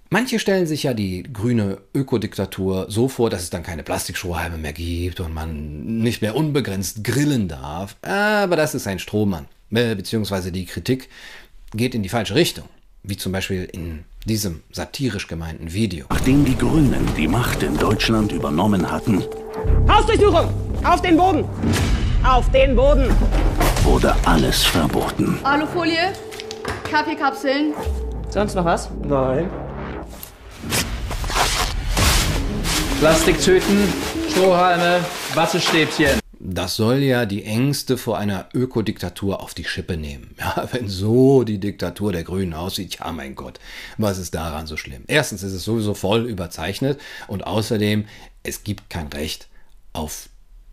Manche 0.10 0.38
stellen 0.38 0.67
sich 0.67 0.84
ja 0.84 0.93
die 0.93 1.23
grüne 1.23 1.80
Ökodiktatur 1.95 2.86
so 2.88 3.08
vor, 3.08 3.32
dass 3.32 3.41
es 3.41 3.49
dann 3.49 3.63
keine 3.63 3.82
Plastikstrohhalme 3.82 4.60
mehr 4.60 4.73
gibt 4.73 5.19
und 5.19 5.34
man 5.34 5.97
nicht 5.97 6.21
mehr 6.21 6.36
unbegrenzt 6.36 7.04
grillen 7.04 7.47
darf. 7.47 7.95
Aber 8.04 8.56
das 8.56 8.76
ist 8.76 8.86
ein 8.86 8.99
Strohmann. 8.99 9.47
Beziehungsweise 9.71 10.52
die 10.52 10.65
Kritik 10.65 11.10
geht 11.73 11.95
in 11.95 12.04
die 12.04 12.10
falsche 12.10 12.36
Richtung. 12.36 12.65
Wie 13.02 13.17
zum 13.17 13.32
Beispiel 13.32 13.63
in 13.63 14.04
diesem 14.25 14.63
satirisch 14.71 15.27
gemeinten 15.27 15.73
Video. 15.73 16.05
Nachdem 16.09 16.45
die 16.45 16.57
Grünen 16.57 17.07
die 17.17 17.27
Macht 17.27 17.63
in 17.63 17.77
Deutschland 17.77 18.31
übernommen 18.31 18.91
hatten, 18.91 19.23
Hausdurchsuchung! 19.88 20.49
Auf 20.83 21.01
den 21.01 21.17
Boden! 21.17 21.45
Auf 22.23 22.49
den 22.51 22.75
Boden! 22.75 23.09
wurde 23.83 24.15
alles 24.25 24.63
verboten. 24.63 25.38
Alufolie, 25.43 26.13
Kaffeekapseln. 26.89 27.73
Sonst 28.29 28.55
noch 28.55 28.65
was? 28.65 28.89
Nein. 29.03 29.49
Plastiktüten, 32.99 33.93
Strohhalme, 34.29 34.99
Wasserstäbchen. 35.36 36.22
Das 36.45 36.75
soll 36.75 36.97
ja 36.97 37.25
die 37.25 37.45
Ängste 37.45 37.97
vor 37.97 38.17
einer 38.17 38.49
Ökodiktatur 38.53 39.41
auf 39.41 39.53
die 39.53 39.63
Schippe 39.63 39.95
nehmen. 39.95 40.36
Ja, 40.43 40.67
wenn 40.73 40.89
so 40.89 41.43
die 41.45 41.58
Diktatur 41.58 42.12
der 42.12 42.25
Grünen 42.25 42.53
aussieht, 42.53 42.99
ja 42.99 43.10
mein 43.13 43.34
Gott, 43.34 43.62
was 43.97 44.17
ist 44.17 44.36
daran 44.36 44.67
so 44.67 44.75
schlimm? 44.75 45.06
Erstens 45.08 45.41
ist 45.41 45.53
es 45.53 45.63
sowieso 45.63 45.93
voll 45.93 46.25
überzeichnet 46.25 46.99
und 47.27 47.47
außerdem, 47.47 48.06
es 48.43 48.65
gibt 48.65 48.89
kein 48.89 49.08
Recht 49.08 49.47
auf 49.93 50.27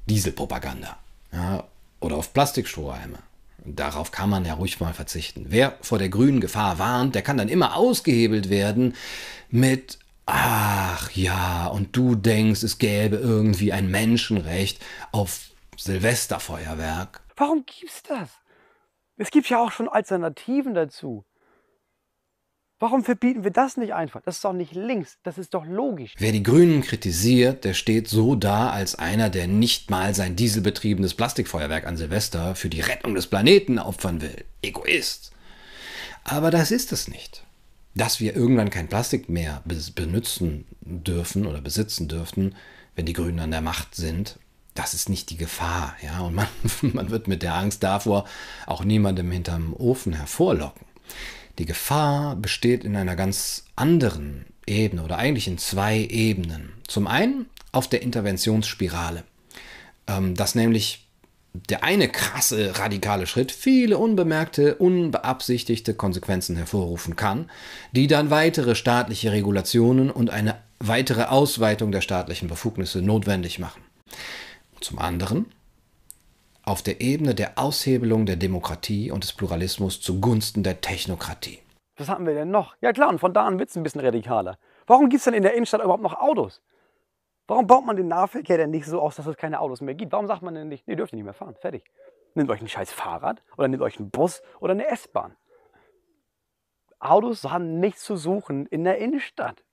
Dieselpropaganda 0.06 0.96
ja, 1.33 1.62
oder 2.00 2.16
auf 2.16 2.33
Plastikstrohhalme. 2.33 3.18
Darauf 3.64 4.11
kann 4.11 4.28
man 4.28 4.44
ja 4.44 4.54
ruhig 4.54 4.80
mal 4.80 4.92
verzichten. 4.92 5.46
Wer 5.50 5.78
vor 5.83 6.00
der 6.00 6.09
grünen 6.09 6.40
Gefahr 6.40 6.80
warnt, 6.80 7.14
der 7.14 7.22
kann 7.22 7.37
dann 7.37 7.48
immer 7.48 7.76
ausgehebelt 7.76 8.50
werden 8.50 8.94
mit 9.50 9.98
Ach 10.26 11.11
ja, 11.12 11.66
und 11.66 11.96
du 11.96 12.14
denkst, 12.14 12.62
es 12.62 12.78
gäbe 12.78 13.16
irgendwie 13.16 13.72
ein 13.72 13.90
Menschenrecht 13.90 14.78
auf 15.11 15.49
Silvesterfeuerwerk. 15.84 17.22
Warum 17.36 17.64
gibt's 17.64 18.02
das? 18.02 18.30
Es 19.16 19.30
gibt 19.30 19.48
ja 19.48 19.62
auch 19.62 19.72
schon 19.72 19.88
Alternativen 19.88 20.74
dazu. 20.74 21.24
Warum 22.78 23.04
verbieten 23.04 23.44
wir 23.44 23.50
das 23.50 23.76
nicht 23.76 23.92
einfach? 23.92 24.22
Das 24.22 24.36
ist 24.36 24.44
doch 24.44 24.54
nicht 24.54 24.72
links, 24.74 25.18
das 25.22 25.36
ist 25.36 25.52
doch 25.52 25.66
logisch. 25.66 26.14
Wer 26.18 26.32
die 26.32 26.42
Grünen 26.42 26.80
kritisiert, 26.80 27.64
der 27.64 27.74
steht 27.74 28.08
so 28.08 28.34
da 28.34 28.70
als 28.70 28.94
einer, 28.94 29.28
der 29.28 29.46
nicht 29.48 29.90
mal 29.90 30.14
sein 30.14 30.34
dieselbetriebenes 30.34 31.14
Plastikfeuerwerk 31.14 31.86
an 31.86 31.98
Silvester 31.98 32.54
für 32.54 32.70
die 32.70 32.80
Rettung 32.80 33.14
des 33.14 33.26
Planeten 33.26 33.78
opfern 33.78 34.22
will. 34.22 34.44
Egoist. 34.62 35.32
Aber 36.24 36.50
das 36.50 36.70
ist 36.70 36.92
es 36.92 37.08
nicht 37.08 37.44
dass 37.94 38.20
wir 38.20 38.36
irgendwann 38.36 38.70
kein 38.70 38.88
Plastik 38.88 39.28
mehr 39.28 39.62
benutzen 39.94 40.66
dürfen 40.80 41.46
oder 41.46 41.60
besitzen 41.60 42.08
dürften, 42.08 42.54
wenn 42.94 43.06
die 43.06 43.12
Grünen 43.12 43.40
an 43.40 43.50
der 43.50 43.60
Macht 43.60 43.94
sind, 43.94 44.38
das 44.74 44.94
ist 44.94 45.09
nicht 45.09 45.30
die 45.30 45.37
Gefahr. 45.37 45.96
Ja? 46.02 46.20
Und 46.20 46.35
man, 46.35 46.46
man 46.83 47.11
wird 47.11 47.28
mit 47.28 47.42
der 47.42 47.54
Angst 47.54 47.83
davor 47.83 48.26
auch 48.66 48.85
niemandem 48.85 49.30
hinterm 49.30 49.74
Ofen 49.74 50.12
hervorlocken. 50.12 50.87
Die 51.59 51.66
Gefahr 51.66 52.37
besteht 52.37 52.85
in 52.85 52.96
einer 52.96 53.16
ganz 53.16 53.64
anderen 53.76 54.46
Ebene 54.66 55.02
oder 55.02 55.18
eigentlich 55.18 55.48
in 55.48 55.59
zwei 55.59 55.98
Ebenen. 55.98 56.72
Zum 56.87 57.06
einen 57.06 57.46
auf 57.72 57.88
der 57.88 58.02
Interventionsspirale, 58.02 59.24
ähm, 60.06 60.35
dass 60.35 60.54
nämlich 60.54 61.06
der 61.52 61.83
eine 61.83 62.09
krasse 62.09 62.78
radikale 62.78 63.26
Schritt 63.26 63.50
viele 63.50 63.98
unbemerkte, 63.98 64.76
unbeabsichtigte 64.76 65.94
Konsequenzen 65.94 66.56
hervorrufen 66.56 67.16
kann, 67.16 67.50
die 67.92 68.06
dann 68.06 68.30
weitere 68.30 68.74
staatliche 68.76 69.33
Regulationen 69.33 70.11
und 70.11 70.30
eine 70.30 70.56
weitere 70.78 71.24
Ausweitung 71.24 71.92
der 71.92 72.00
staatlichen 72.00 72.48
Befugnisse 72.48 73.02
notwendig 73.02 73.59
machen. 73.59 73.83
Zum 74.80 74.98
anderen 74.98 75.52
auf 76.62 76.82
der 76.82 77.00
Ebene 77.00 77.34
der 77.34 77.58
Aushebelung 77.58 78.26
der 78.26 78.36
Demokratie 78.36 79.10
und 79.10 79.24
des 79.24 79.32
Pluralismus 79.32 80.00
zugunsten 80.00 80.62
der 80.62 80.80
Technokratie. 80.80 81.58
Was 81.96 82.08
hatten 82.08 82.26
wir 82.26 82.34
denn 82.34 82.50
noch? 82.50 82.76
Ja 82.80 82.92
klar, 82.92 83.08
und 83.08 83.18
von 83.18 83.34
da 83.34 83.44
an 83.44 83.58
wird 83.58 83.70
es 83.70 83.76
ein 83.76 83.82
bisschen 83.82 84.00
radikaler. 84.00 84.58
Warum 84.86 85.08
gibt 85.08 85.18
es 85.20 85.24
denn 85.24 85.34
in 85.34 85.42
der 85.42 85.54
Innenstadt 85.54 85.82
überhaupt 85.82 86.02
noch 86.02 86.14
Autos? 86.14 86.62
Warum 87.46 87.66
baut 87.66 87.84
man 87.84 87.96
den 87.96 88.08
Nahverkehr 88.08 88.56
denn 88.56 88.70
nicht 88.70 88.86
so 88.86 89.00
aus, 89.00 89.16
dass 89.16 89.26
es 89.26 89.36
keine 89.36 89.60
Autos 89.60 89.80
mehr 89.80 89.94
gibt? 89.94 90.12
Warum 90.12 90.26
sagt 90.26 90.42
man 90.42 90.54
denn 90.54 90.68
nicht, 90.68 90.86
ihr 90.86 90.96
dürft 90.96 91.12
nicht 91.12 91.24
mehr 91.24 91.34
fahren, 91.34 91.56
fertig. 91.56 91.84
Nehmt 92.34 92.48
euch 92.48 92.60
ein 92.60 92.68
scheiß 92.68 92.92
Fahrrad 92.92 93.42
oder 93.56 93.68
nehmt 93.68 93.82
euch 93.82 93.98
einen 93.98 94.10
Bus 94.10 94.42
oder 94.60 94.72
eine 94.72 94.86
S-Bahn. 94.86 95.36
Autos 97.00 97.44
haben 97.44 97.80
nichts 97.80 98.04
zu 98.04 98.16
suchen 98.16 98.66
in 98.66 98.84
der 98.84 98.98
Innenstadt. 98.98 99.64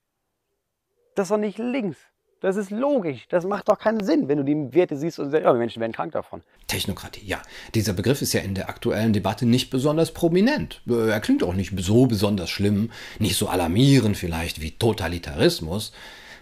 Das 1.15 1.25
ist 1.25 1.31
doch 1.31 1.37
nicht 1.37 1.59
links. 1.59 1.97
Das 2.39 2.56
ist 2.56 2.69
logisch. 2.69 3.26
Das 3.30 3.45
macht 3.45 3.67
doch 3.67 3.80
keinen 3.80 4.04
Sinn, 4.04 4.28
wenn 4.28 4.38
du 4.38 4.43
die 4.43 4.73
Werte 4.73 4.95
siehst 4.95 5.19
und 5.19 5.32
sagst, 5.32 5.43
ja, 5.43 5.52
die 5.52 5.60
Menschen 5.60 5.80
werden 5.80 5.91
krank 5.93 6.12
davon. 6.12 6.41
Technokratie, 6.67 7.26
ja. 7.26 7.41
Dieser 7.73 7.93
Begriff 7.93 8.21
ist 8.21 8.34
ja 8.34 8.41
in 8.41 8.54
der 8.54 8.69
aktuellen 8.69 9.13
Debatte 9.13 9.45
nicht 9.45 9.69
besonders 9.69 10.13
prominent. 10.13 10.82
Er 10.88 11.19
klingt 11.19 11.43
auch 11.43 11.54
nicht 11.56 11.73
so 11.80 12.06
besonders 12.06 12.50
schlimm, 12.50 12.91
nicht 13.19 13.38
so 13.38 13.47
alarmierend 13.47 14.17
vielleicht 14.17 14.62
wie 14.62 14.71
Totalitarismus. 14.71 15.93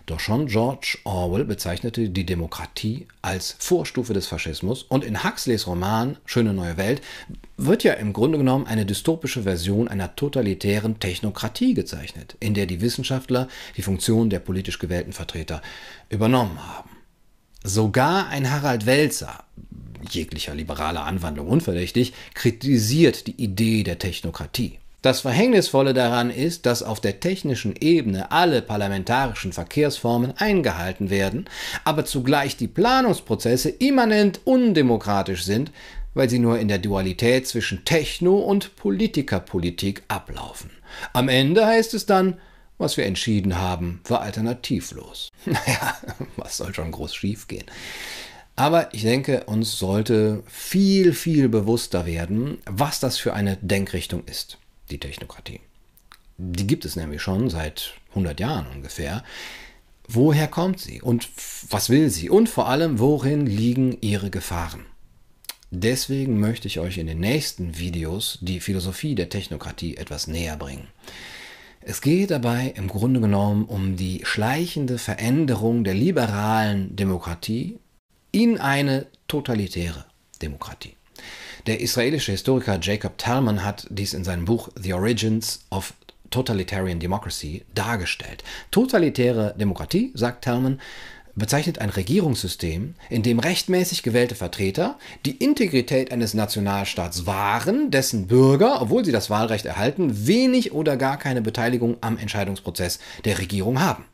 Doch 0.05 0.19
schon 0.19 0.45
George 0.45 0.99
Orwell 1.03 1.45
bezeichnete 1.45 2.09
die 2.09 2.27
Demokratie 2.27 3.07
als 3.23 3.55
Vorstufe 3.57 4.13
des 4.13 4.27
Faschismus 4.27 4.83
und 4.83 5.03
in 5.03 5.23
Huxleys 5.23 5.65
Roman 5.65 6.17
Schöne 6.25 6.53
neue 6.53 6.77
Welt 6.77 7.01
wird 7.57 7.83
ja 7.83 7.93
im 7.93 8.13
Grunde 8.13 8.37
genommen 8.37 8.67
eine 8.67 8.85
dystopische 8.85 9.43
Version 9.43 9.87
einer 9.87 10.15
totalitären 10.15 10.99
Technokratie 10.99 11.73
gezeichnet, 11.73 12.37
in 12.39 12.53
der 12.53 12.67
die 12.67 12.81
Wissenschaftler 12.81 13.47
die 13.77 13.81
Funktion 13.81 14.29
der 14.29 14.39
politisch 14.39 14.77
gewählten 14.77 15.13
Vertreter 15.13 15.63
übernommen 16.09 16.59
haben. 16.67 16.89
Sogar 17.63 18.27
ein 18.27 18.51
Harald 18.51 18.85
Welzer, 18.85 19.43
jeglicher 20.07 20.53
liberaler 20.53 21.05
Anwandlung 21.05 21.47
unverdächtig, 21.47 22.13
kritisiert 22.35 23.25
die 23.25 23.41
Idee 23.43 23.81
der 23.81 23.97
Technokratie. 23.97 24.77
Das 25.05 25.21
Verhängnisvolle 25.21 25.93
daran 25.93 26.31
ist, 26.31 26.65
dass 26.65 26.81
auf 26.81 26.99
der 26.99 27.19
technischen 27.19 27.75
Ebene 27.79 28.31
alle 28.31 28.63
parlamentarischen 28.63 29.53
Verkehrsformen 29.53 30.33
eingehalten 30.35 31.11
werden, 31.11 31.45
aber 31.83 32.05
zugleich 32.05 32.57
die 32.57 32.67
Planungsprozesse 32.67 33.69
immanent 33.69 34.39
undemokratisch 34.45 35.43
sind, 35.43 35.71
weil 36.15 36.27
sie 36.27 36.39
nur 36.39 36.57
in 36.57 36.69
der 36.69 36.79
Dualität 36.79 37.47
zwischen 37.47 37.85
Techno- 37.85 38.39
und 38.39 38.75
Politikerpolitik 38.77 40.01
ablaufen. 40.07 40.71
Am 41.13 41.29
Ende 41.29 41.67
heißt 41.67 41.93
es 41.93 42.07
dann, 42.07 42.39
was 42.79 42.97
wir 42.97 43.05
entschieden 43.05 43.59
haben, 43.59 44.01
war 44.07 44.21
alternativlos. 44.21 45.29
Naja, 45.45 45.97
was 46.35 46.57
soll 46.57 46.73
schon 46.73 46.89
groß 46.89 47.13
schiefgehen? 47.13 47.65
Aber 48.55 48.91
ich 48.91 49.03
denke, 49.03 49.43
uns 49.43 49.77
sollte 49.77 50.41
viel, 50.47 51.13
viel 51.13 51.47
bewusster 51.47 52.07
werden, 52.07 52.57
was 52.65 52.99
das 52.99 53.19
für 53.19 53.35
eine 53.35 53.57
Denkrichtung 53.61 54.23
ist, 54.25 54.57
die 54.89 54.99
Technokratie. 54.99 55.61
Die 56.37 56.67
gibt 56.67 56.85
es 56.85 56.95
nämlich 56.95 57.21
schon 57.21 57.49
seit 57.49 57.93
100 58.09 58.39
Jahren 58.39 58.67
ungefähr. 58.67 59.23
Woher 60.07 60.47
kommt 60.47 60.79
sie 60.79 61.01
und 61.01 61.29
was 61.69 61.89
will 61.89 62.09
sie 62.09 62.29
und 62.29 62.49
vor 62.49 62.67
allem, 62.67 62.99
worin 62.99 63.45
liegen 63.45 63.97
ihre 64.01 64.29
Gefahren? 64.29 64.85
Deswegen 65.71 66.39
möchte 66.39 66.67
ich 66.67 66.79
euch 66.79 66.97
in 66.97 67.07
den 67.07 67.19
nächsten 67.19 67.77
Videos 67.77 68.37
die 68.41 68.59
Philosophie 68.59 69.15
der 69.15 69.29
Technokratie 69.29 69.97
etwas 69.97 70.27
näher 70.27 70.57
bringen. 70.57 70.87
Es 71.81 72.01
geht 72.01 72.31
dabei 72.31 72.73
im 72.75 72.87
Grunde 72.87 73.19
genommen 73.19 73.65
um 73.65 73.95
die 73.95 74.21
schleichende 74.23 74.97
Veränderung 74.97 75.83
der 75.83 75.93
liberalen 75.93 76.95
Demokratie 76.95 77.79
in 78.31 78.57
eine 78.57 79.07
totalitäre 79.27 80.05
Demokratie. 80.41 80.95
Der 81.65 81.81
israelische 81.81 82.31
Historiker 82.31 82.77
Jacob 82.79 83.17
Talman 83.17 83.63
hat 83.63 83.87
dies 83.89 84.13
in 84.13 84.23
seinem 84.23 84.45
Buch 84.45 84.69
The 84.79 84.93
Origins 84.93 85.65
of 85.71 85.95
Totalitarian 86.29 86.99
Democracy 86.99 87.65
dargestellt. 87.73 88.43
Totalitäre 88.69 89.55
Demokratie, 89.57 90.11
sagt 90.13 90.43
Talman, 90.43 90.79
bezeichnet 91.33 91.79
ein 91.79 91.89
Regierungssystem, 91.89 92.93
in 93.09 93.23
dem 93.23 93.39
rechtmäßig 93.39 94.03
gewählte 94.03 94.35
Vertreter 94.35 94.99
die 95.25 95.37
Integrität 95.37 96.11
eines 96.11 96.35
Nationalstaats 96.35 97.25
wahren, 97.25 97.89
dessen 97.89 98.27
Bürger, 98.27 98.79
obwohl 98.79 99.03
sie 99.03 99.11
das 99.11 99.31
Wahlrecht 99.31 99.65
erhalten, 99.65 100.27
wenig 100.27 100.71
oder 100.71 100.97
gar 100.97 101.17
keine 101.17 101.41
Beteiligung 101.41 101.97
am 102.01 102.19
Entscheidungsprozess 102.19 102.99
der 103.25 103.39
Regierung 103.39 103.81
haben. 103.81 104.05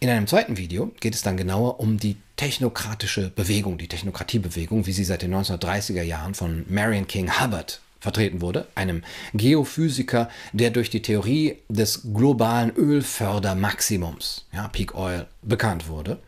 In 0.00 0.08
einem 0.08 0.26
zweiten 0.26 0.56
Video 0.56 0.90
geht 1.00 1.14
es 1.14 1.22
dann 1.22 1.36
genauer 1.36 1.80
um 1.80 1.98
die 1.98 2.16
technokratische 2.36 3.30
Bewegung, 3.30 3.78
die 3.78 3.88
Technokratiebewegung, 3.88 4.86
wie 4.86 4.92
sie 4.92 5.04
seit 5.04 5.22
den 5.22 5.34
1930er 5.34 6.02
Jahren 6.02 6.34
von 6.34 6.64
Marion 6.68 7.06
King 7.06 7.40
Hubbard 7.40 7.80
vertreten 8.00 8.40
wurde, 8.40 8.66
einem 8.74 9.02
Geophysiker, 9.32 10.28
der 10.52 10.70
durch 10.70 10.90
die 10.90 11.02
Theorie 11.02 11.56
des 11.68 12.02
globalen 12.14 12.70
Ölfördermaximums, 12.76 14.44
ja, 14.52 14.68
Peak 14.68 14.94
Oil, 14.94 15.26
bekannt 15.42 15.88
wurde. 15.88 16.18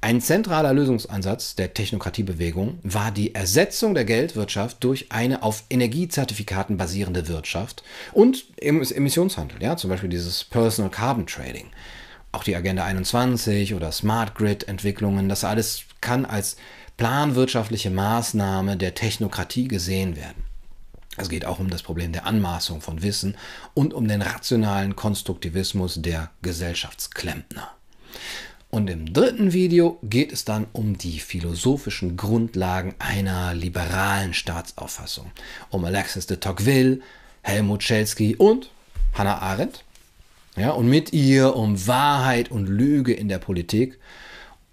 Ein 0.00 0.20
zentraler 0.20 0.72
Lösungsansatz 0.72 1.54
der 1.54 1.74
Technokratiebewegung 1.74 2.78
war 2.82 3.10
die 3.10 3.34
Ersetzung 3.34 3.94
der 3.94 4.04
Geldwirtschaft 4.04 4.84
durch 4.84 5.10
eine 5.10 5.42
auf 5.42 5.64
Energiezertifikaten 5.70 6.76
basierende 6.76 7.28
Wirtschaft 7.28 7.82
und 8.12 8.44
Emissionshandel, 8.60 9.62
ja, 9.62 9.76
zum 9.76 9.90
Beispiel 9.90 10.10
dieses 10.10 10.44
Personal 10.44 10.90
Carbon 10.90 11.26
Trading. 11.26 11.70
Auch 12.36 12.44
die 12.44 12.54
Agenda 12.54 12.84
21 12.84 13.72
oder 13.72 13.90
Smart 13.92 14.34
Grid 14.34 14.68
Entwicklungen, 14.68 15.30
das 15.30 15.42
alles 15.42 15.84
kann 16.02 16.26
als 16.26 16.58
planwirtschaftliche 16.98 17.88
Maßnahme 17.88 18.76
der 18.76 18.94
Technokratie 18.94 19.68
gesehen 19.68 20.16
werden. 20.16 20.42
Es 21.16 21.30
geht 21.30 21.46
auch 21.46 21.60
um 21.60 21.70
das 21.70 21.82
Problem 21.82 22.12
der 22.12 22.26
Anmaßung 22.26 22.82
von 22.82 23.00
Wissen 23.00 23.38
und 23.72 23.94
um 23.94 24.06
den 24.06 24.20
rationalen 24.20 24.96
Konstruktivismus 24.96 26.02
der 26.02 26.30
Gesellschaftsklempner. 26.42 27.70
Und 28.68 28.90
im 28.90 29.14
dritten 29.14 29.54
Video 29.54 29.98
geht 30.02 30.30
es 30.30 30.44
dann 30.44 30.66
um 30.74 30.98
die 30.98 31.20
philosophischen 31.20 32.18
Grundlagen 32.18 32.96
einer 32.98 33.54
liberalen 33.54 34.34
Staatsauffassung. 34.34 35.32
Um 35.70 35.86
Alexis 35.86 36.26
de 36.26 36.36
Tocqueville, 36.36 37.00
Helmut 37.40 37.82
Schelsky 37.82 38.36
und 38.36 38.68
Hannah 39.14 39.38
Arendt. 39.38 39.85
Ja, 40.56 40.70
und 40.70 40.88
mit 40.88 41.12
ihr 41.12 41.54
um 41.54 41.86
Wahrheit 41.86 42.50
und 42.50 42.66
Lüge 42.66 43.12
in 43.12 43.28
der 43.28 43.38
Politik 43.38 43.98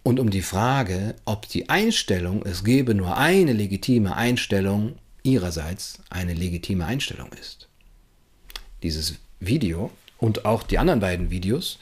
und 0.02 0.18
um 0.18 0.30
die 0.30 0.42
Frage, 0.42 1.16
ob 1.26 1.48
die 1.50 1.68
Einstellung, 1.68 2.46
es 2.46 2.64
gebe 2.64 2.96
nur 2.96 3.18
eine 3.18 3.52
legitime 3.52 4.16
Einstellung 4.16 4.96
ihrerseits 5.24 6.00
eine 6.10 6.34
legitime 6.34 6.86
Einstellung 6.86 7.30
ist. 7.34 7.68
Dieses 8.82 9.16
Video 9.42 9.92
und 10.20 10.46
auch 10.46 10.64
die 10.64 10.78
anderen 10.78 11.02
beiden 11.02 11.32
Videos 11.32 11.80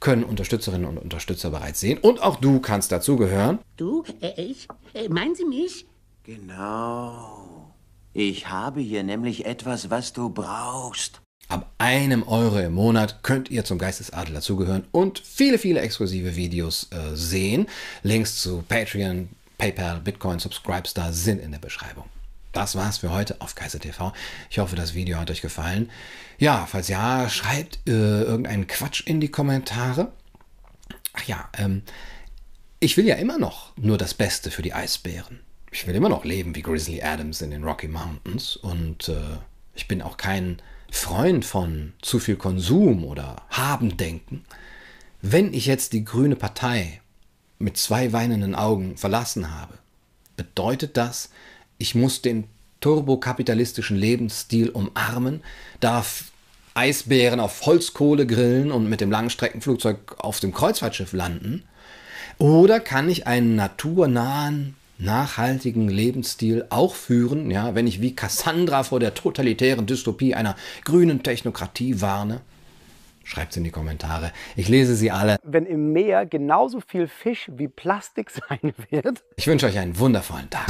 können 0.00 0.24
Unterstützerinnen 0.24 0.86
und 0.86 0.98
Unterstützer 0.98 1.50
bereits 1.50 1.80
sehen 1.80 1.98
und 1.98 2.22
auch 2.22 2.36
du 2.36 2.58
kannst 2.60 2.90
dazugehören. 2.90 3.58
Du? 3.76 4.02
Äh, 4.20 4.42
ich? 4.42 4.66
Äh, 4.94 5.10
meinen 5.10 5.34
Sie 5.34 5.44
mich? 5.44 5.86
Genau. 6.24 7.72
Ich 8.14 8.48
habe 8.48 8.80
hier 8.80 9.02
nämlich 9.02 9.44
etwas, 9.44 9.90
was 9.90 10.12
du 10.12 10.30
brauchst. 10.30 11.20
Ab 11.48 11.70
einem 11.78 12.22
Euro 12.22 12.58
im 12.58 12.72
Monat 12.72 13.22
könnt 13.22 13.50
ihr 13.50 13.64
zum 13.64 13.78
Geistesadel 13.78 14.34
dazugehören 14.34 14.84
und 14.90 15.18
viele, 15.18 15.58
viele 15.58 15.80
exklusive 15.80 16.36
Videos 16.36 16.88
äh, 16.90 17.14
sehen. 17.14 17.66
Links 18.02 18.40
zu 18.40 18.62
Patreon, 18.68 19.28
PayPal, 19.58 20.00
Bitcoin, 20.00 20.38
Subscribestar 20.38 21.12
sind 21.12 21.42
in 21.42 21.52
der 21.52 21.58
Beschreibung 21.58 22.04
das 22.52 22.76
war's 22.76 22.98
für 22.98 23.10
heute 23.10 23.40
auf 23.40 23.54
Kaiser 23.54 23.80
TV. 23.80 24.12
Ich 24.50 24.58
hoffe, 24.58 24.76
das 24.76 24.94
Video 24.94 25.18
hat 25.18 25.30
euch 25.30 25.40
gefallen. 25.40 25.90
Ja, 26.38 26.66
falls 26.70 26.88
ja, 26.88 27.28
schreibt 27.28 27.80
äh, 27.86 28.22
irgendeinen 28.22 28.66
Quatsch 28.66 29.02
in 29.06 29.20
die 29.20 29.30
Kommentare. 29.30 30.12
Ach 31.14 31.24
ja, 31.24 31.48
ähm, 31.58 31.82
ich 32.78 32.96
will 32.96 33.06
ja 33.06 33.16
immer 33.16 33.38
noch 33.38 33.76
nur 33.76 33.98
das 33.98 34.14
Beste 34.14 34.50
für 34.50 34.62
die 34.62 34.74
Eisbären. 34.74 35.40
Ich 35.70 35.86
will 35.86 35.94
immer 35.94 36.10
noch 36.10 36.24
leben 36.24 36.54
wie 36.54 36.62
Grizzly 36.62 37.02
Adams 37.02 37.40
in 37.40 37.50
den 37.50 37.64
Rocky 37.64 37.88
Mountains 37.88 38.56
und 38.56 39.08
äh, 39.08 39.38
ich 39.74 39.88
bin 39.88 40.02
auch 40.02 40.18
kein 40.18 40.60
Freund 40.94 41.44
von 41.46 41.94
zu 42.02 42.18
viel 42.18 42.36
Konsum 42.36 43.04
oder 43.04 43.36
Habendenken. 43.50 44.44
Wenn 45.22 45.54
ich 45.54 45.64
jetzt 45.64 45.94
die 45.94 46.04
grüne 46.04 46.36
Partei 46.36 47.00
mit 47.58 47.78
zwei 47.78 48.12
weinenden 48.12 48.54
Augen 48.54 48.98
verlassen 48.98 49.50
habe, 49.56 49.72
bedeutet 50.36 50.98
das, 50.98 51.30
ich 51.78 51.94
muss 51.94 52.20
den 52.20 52.44
turbokapitalistischen 52.80 53.96
Lebensstil 53.96 54.68
umarmen, 54.68 55.42
darf 55.80 56.24
Eisbären 56.74 57.40
auf 57.40 57.64
Holzkohle 57.64 58.26
grillen 58.26 58.70
und 58.70 58.88
mit 58.88 59.00
dem 59.00 59.10
Langstreckenflugzeug 59.10 60.16
auf 60.18 60.40
dem 60.40 60.52
Kreuzfahrtschiff 60.52 61.14
landen? 61.14 61.64
Oder 62.36 62.80
kann 62.80 63.08
ich 63.08 63.26
einen 63.26 63.56
naturnahen, 63.56 64.76
nachhaltigen 65.02 65.88
Lebensstil 65.88 66.66
auch 66.70 66.94
führen, 66.94 67.50
ja, 67.50 67.74
wenn 67.74 67.86
ich 67.86 68.00
wie 68.00 68.14
Cassandra 68.14 68.82
vor 68.82 69.00
der 69.00 69.14
totalitären 69.14 69.86
Dystopie 69.86 70.34
einer 70.34 70.56
grünen 70.84 71.22
Technokratie 71.22 72.00
warne? 72.00 72.40
Schreibt 73.24 73.52
es 73.52 73.56
in 73.56 73.64
die 73.64 73.70
Kommentare. 73.70 74.32
Ich 74.56 74.68
lese 74.68 74.96
sie 74.96 75.10
alle. 75.10 75.36
Wenn 75.44 75.64
im 75.64 75.92
Meer 75.92 76.26
genauso 76.26 76.80
viel 76.80 77.06
Fisch 77.06 77.50
wie 77.54 77.68
Plastik 77.68 78.30
sein 78.48 78.74
wird. 78.90 79.22
Ich 79.36 79.46
wünsche 79.46 79.66
euch 79.66 79.78
einen 79.78 79.98
wundervollen 79.98 80.50
Tag. 80.50 80.66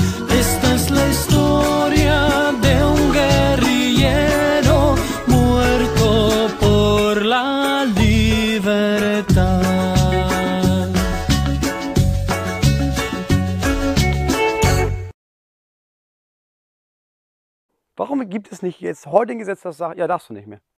Warum 17.97 18.27
gibt 18.31 18.51
es 18.51 18.63
nicht 18.63 18.81
jetzt 18.81 19.07
heute 19.07 19.33
ein 19.33 19.39
Gesetz, 19.39 19.61
das 19.63 19.77
sagt, 19.77 19.99
ja, 19.99 20.07
darfst 20.07 20.31
du 20.31 20.35
nicht 20.35 20.47
mehr? 20.47 20.63